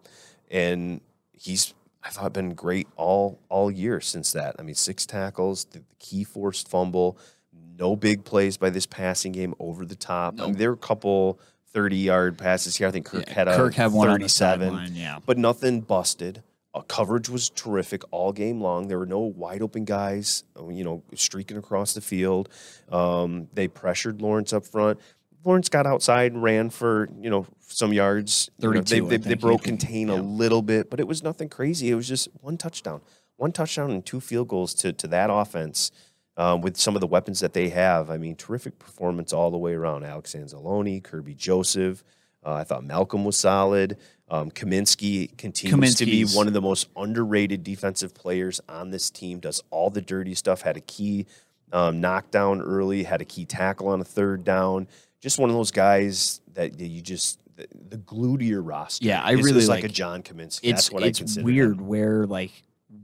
and 0.49 1.01
he's 1.33 1.73
I 2.03 2.09
thought 2.09 2.31
been 2.33 2.53
great 2.53 2.87
all 2.95 3.39
all 3.49 3.69
year 3.71 3.99
since 4.01 4.31
that 4.33 4.55
I 4.59 4.61
mean 4.63 4.75
six 4.75 5.05
tackles 5.05 5.65
the, 5.65 5.79
the 5.79 5.85
key 5.99 6.23
forced 6.23 6.67
fumble 6.69 7.17
no 7.77 7.95
big 7.95 8.23
plays 8.23 8.55
by 8.57 8.69
this 8.69 8.85
passing 8.85 9.31
game 9.31 9.53
over 9.59 9.85
the 9.85 9.95
top 9.95 10.39
I 10.39 10.45
mean, 10.45 10.55
there 10.57 10.69
were 10.69 10.75
a 10.75 10.77
couple 10.77 11.39
30 11.73 11.97
yard 11.97 12.37
passes 12.37 12.75
here 12.77 12.87
I 12.87 12.91
think 12.91 13.05
Kirk 13.07 13.25
Yeah, 13.27 13.33
had 13.33 13.47
a 13.47 13.55
Kirk 13.55 13.73
had 13.73 13.91
one 13.91 14.07
on 14.07 14.15
37 14.19 14.69
sideline, 14.69 14.95
yeah. 14.95 15.19
but 15.25 15.37
nothing 15.37 15.81
busted. 15.81 16.43
Uh, 16.77 16.81
coverage 16.83 17.27
was 17.27 17.49
terrific 17.49 18.03
all 18.11 18.31
game 18.31 18.61
long. 18.61 18.87
There 18.87 18.99
were 18.99 19.07
no 19.07 19.19
wide 19.19 19.63
open 19.63 19.83
guys, 19.83 20.43
uh, 20.59 20.67
you 20.69 20.83
know, 20.83 21.01
streaking 21.15 21.57
across 21.57 21.93
the 21.93 22.01
field. 22.01 22.49
Um, 22.91 23.47
they 23.53 23.67
pressured 23.67 24.21
Lawrence 24.21 24.53
up 24.53 24.63
front. 24.63 24.99
Lawrence 25.43 25.69
got 25.69 25.87
outside 25.87 26.33
and 26.33 26.43
ran 26.43 26.69
for 26.69 27.09
you 27.19 27.31
know 27.31 27.47
some 27.61 27.93
yards. 27.93 28.51
32, 28.61 28.83
they, 28.83 29.17
they, 29.17 29.29
they 29.29 29.33
broke 29.33 29.63
contain 29.63 30.09
a 30.09 30.17
little 30.17 30.61
bit, 30.61 30.91
but 30.91 30.99
it 30.99 31.07
was 31.07 31.23
nothing 31.23 31.49
crazy. 31.49 31.89
It 31.89 31.95
was 31.95 32.07
just 32.07 32.27
one 32.41 32.57
touchdown, 32.57 33.01
one 33.37 33.51
touchdown 33.51 33.89
and 33.89 34.05
two 34.05 34.19
field 34.19 34.47
goals 34.47 34.75
to 34.75 34.93
to 34.93 35.07
that 35.07 35.29
offense. 35.31 35.91
Um, 36.35 36.61
with 36.61 36.77
some 36.77 36.93
of 36.93 37.01
the 37.01 37.07
weapons 37.07 37.39
that 37.39 37.53
they 37.53 37.69
have, 37.69 38.11
I 38.11 38.19
mean, 38.19 38.35
terrific 38.35 38.77
performance 38.77 39.33
all 39.33 39.49
the 39.49 39.57
way 39.57 39.73
around. 39.73 40.03
Alex 40.03 40.35
Anzalone, 40.35 41.01
Kerby 41.01 41.35
Joseph, 41.35 42.03
uh, 42.45 42.53
I 42.53 42.63
thought 42.63 42.83
Malcolm 42.83 43.25
was 43.25 43.39
solid. 43.39 43.97
Um, 44.29 44.51
Cominsky 44.51 45.35
continues 45.37 45.95
to 45.95 46.05
be 46.05 46.25
one 46.25 46.47
of 46.47 46.53
the 46.53 46.61
most 46.61 46.89
underrated 46.97 47.63
defensive 47.63 48.13
players 48.13 48.59
on 48.67 48.91
this 48.91 49.09
team. 49.09 49.39
Does 49.39 49.63
all 49.69 49.89
the 49.89 50.01
dirty 50.01 50.35
stuff. 50.35 50.61
Had 50.61 50.75
a 50.75 50.81
key 50.81 51.25
um, 51.71 52.01
knockdown 52.01 52.61
early. 52.61 53.03
Had 53.03 53.21
a 53.21 53.25
key 53.25 53.45
tackle 53.45 53.87
on 53.87 54.01
a 54.01 54.05
third 54.05 54.43
down. 54.43 54.87
Just 55.21 55.39
one 55.39 55.49
of 55.49 55.55
those 55.55 55.71
guys 55.71 56.41
that 56.53 56.79
you 56.79 57.01
just 57.01 57.39
the, 57.55 57.67
the 57.89 57.97
glue 57.97 58.37
to 58.37 58.43
your 58.45 58.61
roster. 58.61 59.05
Yeah, 59.05 59.21
I 59.23 59.33
is- 59.33 59.45
really 59.45 59.61
like, 59.65 59.83
like- 59.83 59.83
a 59.85 59.93
John 59.93 60.23
Cominsky. 60.23 60.59
It's 60.63 60.89
That's 60.89 60.91
what 60.91 61.03
I 61.03 61.11
consider. 61.11 61.45
weird 61.45 61.77
him. 61.79 61.87
where 61.87 62.27
like 62.27 62.51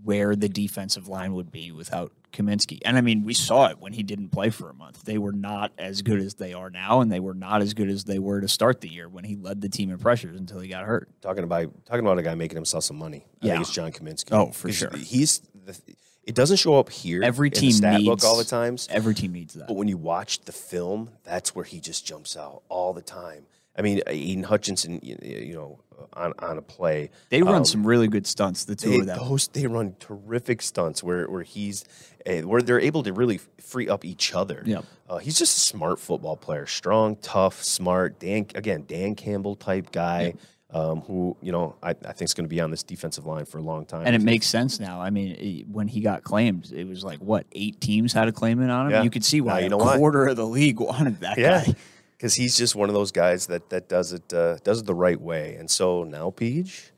where 0.03 0.35
the 0.35 0.49
defensive 0.49 1.07
line 1.07 1.33
would 1.33 1.51
be 1.51 1.71
without 1.71 2.11
Cominsky. 2.31 2.79
And 2.83 2.97
I 2.97 3.01
mean, 3.01 3.23
we 3.23 3.33
saw 3.33 3.67
it 3.67 3.79
when 3.79 3.93
he 3.93 4.03
didn't 4.03 4.29
play 4.29 4.49
for 4.49 4.69
a 4.69 4.73
month. 4.73 5.03
They 5.03 5.17
were 5.17 5.31
not 5.31 5.71
as 5.77 6.01
good 6.01 6.19
as 6.19 6.33
they 6.35 6.53
are 6.53 6.69
now, 6.69 7.01
and 7.01 7.11
they 7.11 7.19
were 7.19 7.35
not 7.35 7.61
as 7.61 7.73
good 7.73 7.89
as 7.89 8.03
they 8.05 8.19
were 8.19 8.41
to 8.41 8.47
start 8.47 8.81
the 8.81 8.89
year 8.89 9.07
when 9.07 9.23
he 9.23 9.35
led 9.35 9.61
the 9.61 9.69
team 9.69 9.91
in 9.91 9.97
pressures 9.99 10.37
until 10.37 10.59
he 10.59 10.67
got 10.67 10.85
hurt. 10.85 11.09
Talking 11.21 11.43
about 11.43 11.71
talking 11.85 12.05
about 12.05 12.17
a 12.17 12.23
guy 12.23 12.35
making 12.35 12.55
himself 12.55 12.83
some 12.83 12.97
money. 12.97 13.25
I 13.41 13.45
Yeah. 13.47 13.53
think 13.53 13.61
it's 13.61 13.71
John 13.73 13.91
Cominsky. 13.91 14.31
Oh, 14.31 14.51
for 14.51 14.71
sure. 14.71 14.89
He's 14.97 15.41
the, 15.65 15.77
it 16.23 16.35
doesn't 16.35 16.57
show 16.57 16.79
up 16.79 16.89
here 16.89 17.21
Every 17.23 17.49
in 17.49 17.53
the 17.53 17.59
team 17.59 17.71
stat 17.71 17.93
needs 17.99 18.07
book 18.09 18.23
all 18.23 18.37
the 18.37 18.43
times. 18.45 18.87
Every 18.89 19.13
team 19.13 19.33
needs 19.33 19.53
that. 19.53 19.67
But 19.67 19.75
when 19.75 19.87
you 19.87 19.97
watch 19.97 20.41
the 20.41 20.51
film, 20.53 21.09
that's 21.23 21.53
where 21.53 21.65
he 21.65 21.79
just 21.79 22.05
jumps 22.05 22.35
out 22.37 22.63
all 22.69 22.93
the 22.93 23.01
time. 23.01 23.45
I 23.77 23.81
mean, 23.81 24.01
Aidan 24.07 24.43
Hutchinson, 24.43 24.99
you 25.03 25.53
know, 25.53 25.79
on, 26.13 26.33
on 26.39 26.57
a 26.57 26.61
play, 26.61 27.09
They 27.29 27.41
run 27.41 27.55
um, 27.55 27.65
some 27.65 27.85
really 27.85 28.07
good 28.07 28.27
stunts. 28.27 28.65
The 28.65 28.75
two 28.75 28.89
they, 28.89 28.99
of 28.99 29.05
them. 29.05 29.17
those 29.17 29.47
they 29.49 29.67
run 29.67 29.95
terrific 29.99 30.61
stunts 30.61 31.03
where 31.03 31.29
where 31.29 31.43
he's 31.43 31.85
uh, 32.27 32.41
where 32.41 32.61
they're 32.61 32.79
able 32.79 33.03
to 33.03 33.13
really 33.13 33.39
free 33.59 33.87
up 33.89 34.05
each 34.05 34.33
other. 34.33 34.63
Yep. 34.65 34.85
Uh, 35.09 35.17
he's 35.17 35.37
just 35.37 35.57
a 35.57 35.61
smart 35.61 35.99
football 35.99 36.37
player, 36.37 36.65
strong, 36.65 37.15
tough, 37.17 37.63
smart. 37.63 38.19
Dan 38.19 38.47
again, 38.55 38.85
Dan 38.87 39.15
Campbell 39.15 39.55
type 39.55 39.91
guy. 39.91 40.33
Um, 40.75 41.01
who 41.01 41.37
you 41.39 41.51
know 41.51 41.75
I, 41.83 41.91
I 41.91 42.13
think 42.13 42.23
is 42.23 42.33
going 42.33 42.45
to 42.45 42.49
be 42.49 42.59
on 42.59 42.71
this 42.71 42.81
defensive 42.81 43.27
line 43.27 43.45
for 43.45 43.59
a 43.59 43.61
long 43.61 43.85
time. 43.85 44.07
And 44.07 44.15
it 44.15 44.23
makes 44.23 44.47
sense 44.47 44.79
now. 44.79 44.99
I 44.99 45.11
mean, 45.11 45.35
it- 45.35 45.67
when 45.69 45.87
he 45.87 46.01
got 46.01 46.23
claimed, 46.23 46.71
it 46.73 46.87
was 46.87 47.03
like 47.03 47.19
what 47.19 47.45
eight 47.51 47.79
teams 47.79 48.11
had 48.11 48.27
a 48.27 48.31
claimant 48.31 48.71
on 48.71 48.87
him. 48.87 48.91
Yeah. 48.93 49.03
You 49.03 49.11
could 49.11 49.23
see 49.23 49.39
why 49.39 49.59
you 49.59 49.65
a 49.67 49.69
know 49.69 49.77
why. 49.77 49.97
quarter 49.97 50.25
of 50.25 50.35
the 50.35 50.47
league 50.47 50.79
wanted 50.79 51.19
that 51.19 51.37
yeah, 51.37 51.63
guy. 51.63 51.75
Because 52.23 52.35
he's 52.35 52.57
just 52.57 52.73
one 52.73 52.87
of 52.87 52.95
those 52.95 53.11
guys 53.11 53.47
that 53.47 53.69
that 53.69 53.89
does 53.89 54.13
it 54.13 54.33
uh, 54.33 54.55
does 54.63 54.79
it 54.79 54.85
the 54.85 54.95
right 54.95 55.19
way. 55.19 55.55
And 55.55 55.69
so 55.69 56.05
now 56.05 56.29
Peach 56.29 56.93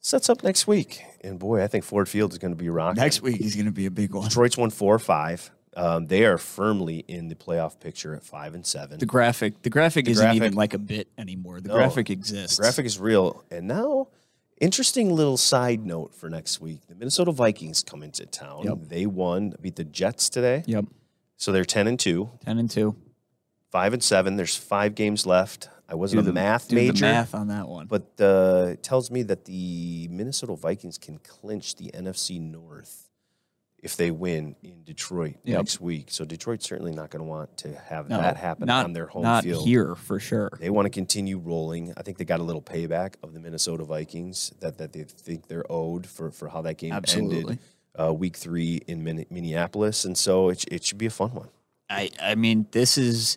sets 0.00 0.30
up 0.30 0.42
next 0.42 0.66
week, 0.66 1.02
and 1.20 1.38
boy, 1.38 1.62
I 1.62 1.66
think 1.66 1.84
Ford 1.84 2.08
Field 2.08 2.32
is 2.32 2.38
going 2.38 2.52
to 2.52 2.56
be 2.56 2.70
rocking. 2.70 3.02
Next 3.02 3.20
week 3.20 3.38
is 3.42 3.54
going 3.54 3.66
to 3.66 3.70
be 3.72 3.84
a 3.84 3.90
big 3.90 4.14
one. 4.14 4.24
Detroit's 4.28 4.56
won 4.56 4.70
four 4.70 4.94
or 4.94 4.98
five. 4.98 5.50
Um, 5.76 6.06
they 6.06 6.24
are 6.24 6.38
firmly 6.38 7.04
in 7.06 7.28
the 7.28 7.34
playoff 7.34 7.80
picture 7.80 8.14
at 8.14 8.24
five 8.24 8.54
and 8.54 8.64
seven. 8.64 8.98
The 8.98 9.04
graphic, 9.04 9.60
the 9.60 9.68
graphic 9.68 10.08
isn't 10.08 10.24
graphic- 10.24 10.36
even 10.36 10.54
like 10.54 10.72
a 10.72 10.78
bit 10.78 11.08
anymore. 11.18 11.60
The 11.60 11.68
No. 11.68 11.74
graphic 11.74 12.08
exists. 12.08 12.56
The 12.56 12.62
graphic 12.62 12.86
is 12.86 12.98
real. 12.98 13.44
And 13.50 13.68
now, 13.68 14.08
interesting 14.58 15.14
little 15.14 15.36
side 15.36 15.84
note 15.84 16.14
for 16.14 16.30
next 16.30 16.62
week: 16.62 16.86
the 16.88 16.94
Minnesota 16.94 17.30
Vikings 17.32 17.82
come 17.82 18.02
into 18.02 18.24
town. 18.24 18.62
Yep. 18.64 18.78
They 18.88 19.04
won, 19.04 19.54
beat 19.60 19.76
the 19.76 19.84
Jets 19.84 20.30
today, 20.30 20.64
Yep, 20.66 20.86
so 21.36 21.52
they're 21.52 21.66
ten 21.66 21.86
and 21.86 22.00
two, 22.00 22.30
ten 22.42 22.56
and 22.58 22.70
two. 22.70 22.96
Five 23.72 23.92
and 23.92 24.02
seven. 24.02 24.36
There's 24.36 24.54
five 24.56 24.94
games 24.94 25.26
left. 25.26 25.68
I 25.88 25.94
wasn't 25.96 26.18
Do 26.22 26.28
a 26.28 26.32
the 26.32 26.32
math 26.32 26.68
do 26.68 26.76
major, 26.76 26.92
The 26.92 27.00
math 27.12 27.34
on 27.34 27.48
that 27.48 27.68
one. 27.68 27.86
but 27.86 28.12
uh, 28.20 28.68
it 28.72 28.82
tells 28.82 29.10
me 29.10 29.22
that 29.24 29.44
the 29.44 30.08
Minnesota 30.10 30.54
Vikings 30.54 30.96
can 30.98 31.18
clinch 31.18 31.74
the 31.76 31.90
NFC 31.92 32.40
North 32.40 33.10
if 33.82 33.96
they 33.96 34.10
win 34.12 34.54
in 34.62 34.84
Detroit 34.84 35.34
Yep. 35.42 35.58
next 35.58 35.80
week. 35.80 36.06
So 36.10 36.24
Detroit's 36.24 36.64
certainly 36.66 36.92
not 36.92 37.10
going 37.10 37.18
to 37.22 37.28
want 37.28 37.56
to 37.58 37.74
have 37.88 38.08
No, 38.08 38.18
that 38.18 38.36
happen 38.36 38.66
not, 38.66 38.84
on 38.84 38.92
their 38.92 39.06
home 39.06 39.24
not 39.24 39.42
field. 39.42 39.66
here 39.66 39.94
for 39.96 40.20
sure. 40.20 40.50
They 40.60 40.70
want 40.70 40.86
to 40.86 40.90
continue 40.90 41.36
rolling. 41.38 41.92
I 41.96 42.02
think 42.02 42.16
they 42.16 42.24
got 42.24 42.38
a 42.40 42.44
little 42.44 42.62
payback 42.62 43.14
of 43.24 43.34
the 43.34 43.40
Minnesota 43.40 43.84
Vikings 43.84 44.52
that, 44.60 44.78
that 44.78 44.92
they 44.92 45.02
think 45.02 45.48
they're 45.48 45.70
owed 45.70 46.06
for, 46.06 46.30
for 46.30 46.48
how 46.48 46.62
that 46.62 46.78
game 46.78 46.92
Absolutely. 46.92 47.38
ended 47.40 47.58
uh, 48.00 48.14
week 48.14 48.36
three 48.36 48.80
in 48.86 49.02
Minneapolis. 49.02 50.04
And 50.04 50.16
so 50.16 50.48
it, 50.50 50.64
it 50.70 50.84
should 50.84 50.98
be 50.98 51.06
a 51.06 51.10
fun 51.10 51.34
one. 51.34 51.48
I, 51.90 52.10
I 52.22 52.36
mean, 52.36 52.68
this 52.70 52.96
is 52.96 53.36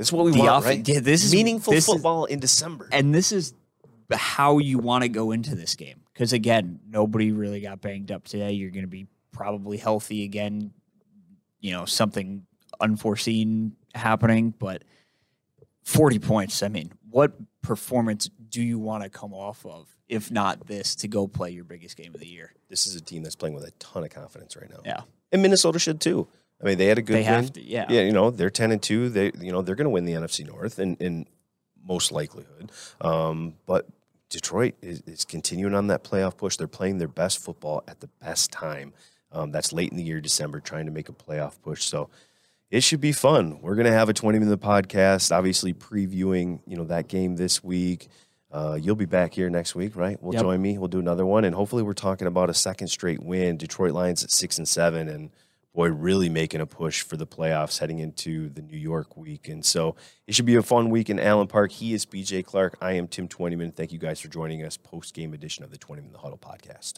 Is 0.00 0.12
what 0.12 0.24
we 0.24 0.32
The 0.32 0.38
want, 0.38 0.50
off- 0.50 0.64
right? 0.64 0.86
yeah, 0.88 0.98
this 1.00 1.22
is- 1.24 1.32
meaningful 1.32 1.72
this 1.72 1.86
is- 1.86 1.94
football 1.94 2.24
in 2.24 2.40
December. 2.40 2.88
and 2.90 3.14
this 3.14 3.30
is 3.32 3.54
how 4.12 4.58
you 4.58 4.78
want 4.78 5.02
to 5.02 5.08
go 5.08 5.30
into 5.30 5.54
this 5.54 5.76
game 5.76 6.00
because 6.12 6.32
again 6.32 6.80
nobody 6.88 7.30
really 7.30 7.60
got 7.60 7.80
banged 7.80 8.10
up 8.10 8.24
today 8.24 8.50
you're 8.50 8.70
going 8.72 8.82
to 8.82 8.88
be 8.88 9.06
probably 9.30 9.76
healthy 9.76 10.24
again 10.24 10.72
you 11.60 11.70
know 11.70 11.84
something 11.84 12.44
unforeseen 12.80 13.76
happening 13.94 14.52
but 14.58 14.82
40 15.84 16.18
points 16.18 16.60
i 16.64 16.68
mean 16.68 16.90
what 17.08 17.32
performance 17.62 18.28
do 18.48 18.60
you 18.62 18.78
want 18.80 19.04
to 19.04 19.08
come 19.10 19.32
off 19.32 19.64
of 19.64 19.86
if 20.08 20.30
not 20.30 20.66
this 20.66 20.96
to 20.96 21.06
go 21.06 21.28
play 21.28 21.50
your 21.50 21.62
biggest 21.64 21.96
game 21.96 22.12
of 22.12 22.20
the 22.20 22.26
year 22.26 22.52
this 22.68 22.86
is 22.88 22.96
a 22.96 23.00
team 23.00 23.22
that's 23.22 23.36
playing 23.36 23.54
with 23.54 23.64
a 23.64 23.70
ton 23.78 24.02
of 24.02 24.10
confidence 24.10 24.56
right 24.56 24.70
now. 24.70 24.80
yeah 24.84 25.02
And 25.32 25.40
Minnesota 25.42 25.78
should 25.78 26.00
too. 26.00 26.26
I 26.62 26.66
mean, 26.66 26.78
they 26.78 26.86
had 26.86 26.98
a 26.98 27.02
good 27.02 27.16
They 27.16 27.22
have 27.22 27.44
win. 27.44 27.52
to, 27.54 27.62
yeah. 27.62 27.86
Yeah, 27.88 28.02
you 28.02 28.12
know, 28.12 28.30
they're 28.30 28.50
10 28.50 28.70
and 28.72 28.82
2. 28.82 29.08
They 29.08 29.32
you 29.40 29.50
know, 29.52 29.62
they're 29.62 29.74
going 29.74 29.86
to 29.86 29.90
win 29.90 30.04
the 30.04 30.12
NFC 30.12 30.46
North 30.46 30.78
in 30.78 30.96
in 30.96 31.26
most 31.82 32.12
likelihood. 32.12 32.70
Um, 33.00 33.54
but 33.66 33.86
Detroit 34.28 34.74
is, 34.82 35.00
is 35.06 35.24
continuing 35.24 35.74
on 35.74 35.86
that 35.88 36.04
playoff 36.04 36.36
push. 36.36 36.56
They're 36.56 36.66
playing 36.68 36.98
their 36.98 37.08
best 37.08 37.38
football 37.38 37.82
at 37.88 38.00
the 38.00 38.08
best 38.20 38.52
time. 38.52 38.92
Um, 39.32 39.50
that's 39.52 39.72
late 39.72 39.90
in 39.90 39.96
the 39.96 40.02
year, 40.04 40.20
December, 40.20 40.60
trying 40.60 40.86
to 40.86 40.92
make 40.92 41.08
a 41.08 41.12
playoff 41.12 41.54
push. 41.62 41.84
So 41.84 42.10
it 42.70 42.82
should 42.82 43.00
be 43.00 43.12
fun. 43.12 43.60
We're 43.62 43.74
going 43.74 43.86
to 43.86 43.92
have 43.92 44.08
a 44.08 44.12
20 44.12 44.38
minute 44.38 44.60
podcast, 44.60 45.34
obviously 45.34 45.72
previewing, 45.72 46.60
you 46.66 46.76
know, 46.76 46.84
that 46.84 47.08
game 47.08 47.36
this 47.36 47.64
week. 47.64 48.08
Uh, 48.52 48.76
you'll 48.80 48.96
be 48.96 49.06
back 49.06 49.32
here 49.32 49.48
next 49.48 49.74
week, 49.76 49.94
right? 49.96 50.20
We'll 50.20 50.34
Yep. 50.34 50.42
join 50.42 50.60
me. 50.62 50.76
We'll 50.76 50.88
do 50.88 50.98
another 50.98 51.24
one, 51.24 51.44
and 51.44 51.54
hopefully, 51.54 51.84
we're 51.84 51.92
talking 51.92 52.26
about 52.26 52.50
a 52.50 52.54
second 52.54 52.88
straight 52.88 53.22
win. 53.22 53.56
Detroit 53.56 53.92
Lions 53.92 54.24
at 54.24 54.30
six 54.32 54.58
and 54.58 54.66
seven, 54.66 55.08
and 55.08 55.30
boy, 55.74 55.88
really 55.88 56.28
making 56.28 56.60
a 56.60 56.66
push 56.66 57.02
for 57.02 57.16
the 57.16 57.26
playoffs 57.26 57.78
heading 57.78 57.98
into 57.98 58.48
the 58.50 58.62
New 58.62 58.76
York 58.76 59.16
week. 59.16 59.48
And 59.48 59.64
so 59.64 59.96
it 60.26 60.34
should 60.34 60.46
be 60.46 60.56
a 60.56 60.62
fun 60.62 60.90
week 60.90 61.10
in 61.10 61.18
Allen 61.18 61.46
Park. 61.46 61.72
He 61.72 61.94
is 61.94 62.06
PJ 62.06 62.44
Clark. 62.44 62.76
I 62.80 62.92
am 62.92 63.06
Tim 63.08 63.28
Twentyman. 63.28 63.72
Thank 63.72 63.92
you 63.92 63.98
guys 63.98 64.20
for 64.20 64.28
joining 64.28 64.64
us. 64.64 64.76
Post 64.76 65.14
game 65.14 65.32
edition 65.32 65.64
of 65.64 65.70
the 65.70 65.78
Twentyman 65.78 66.14
Huddle 66.14 66.38
podcast. 66.38 66.94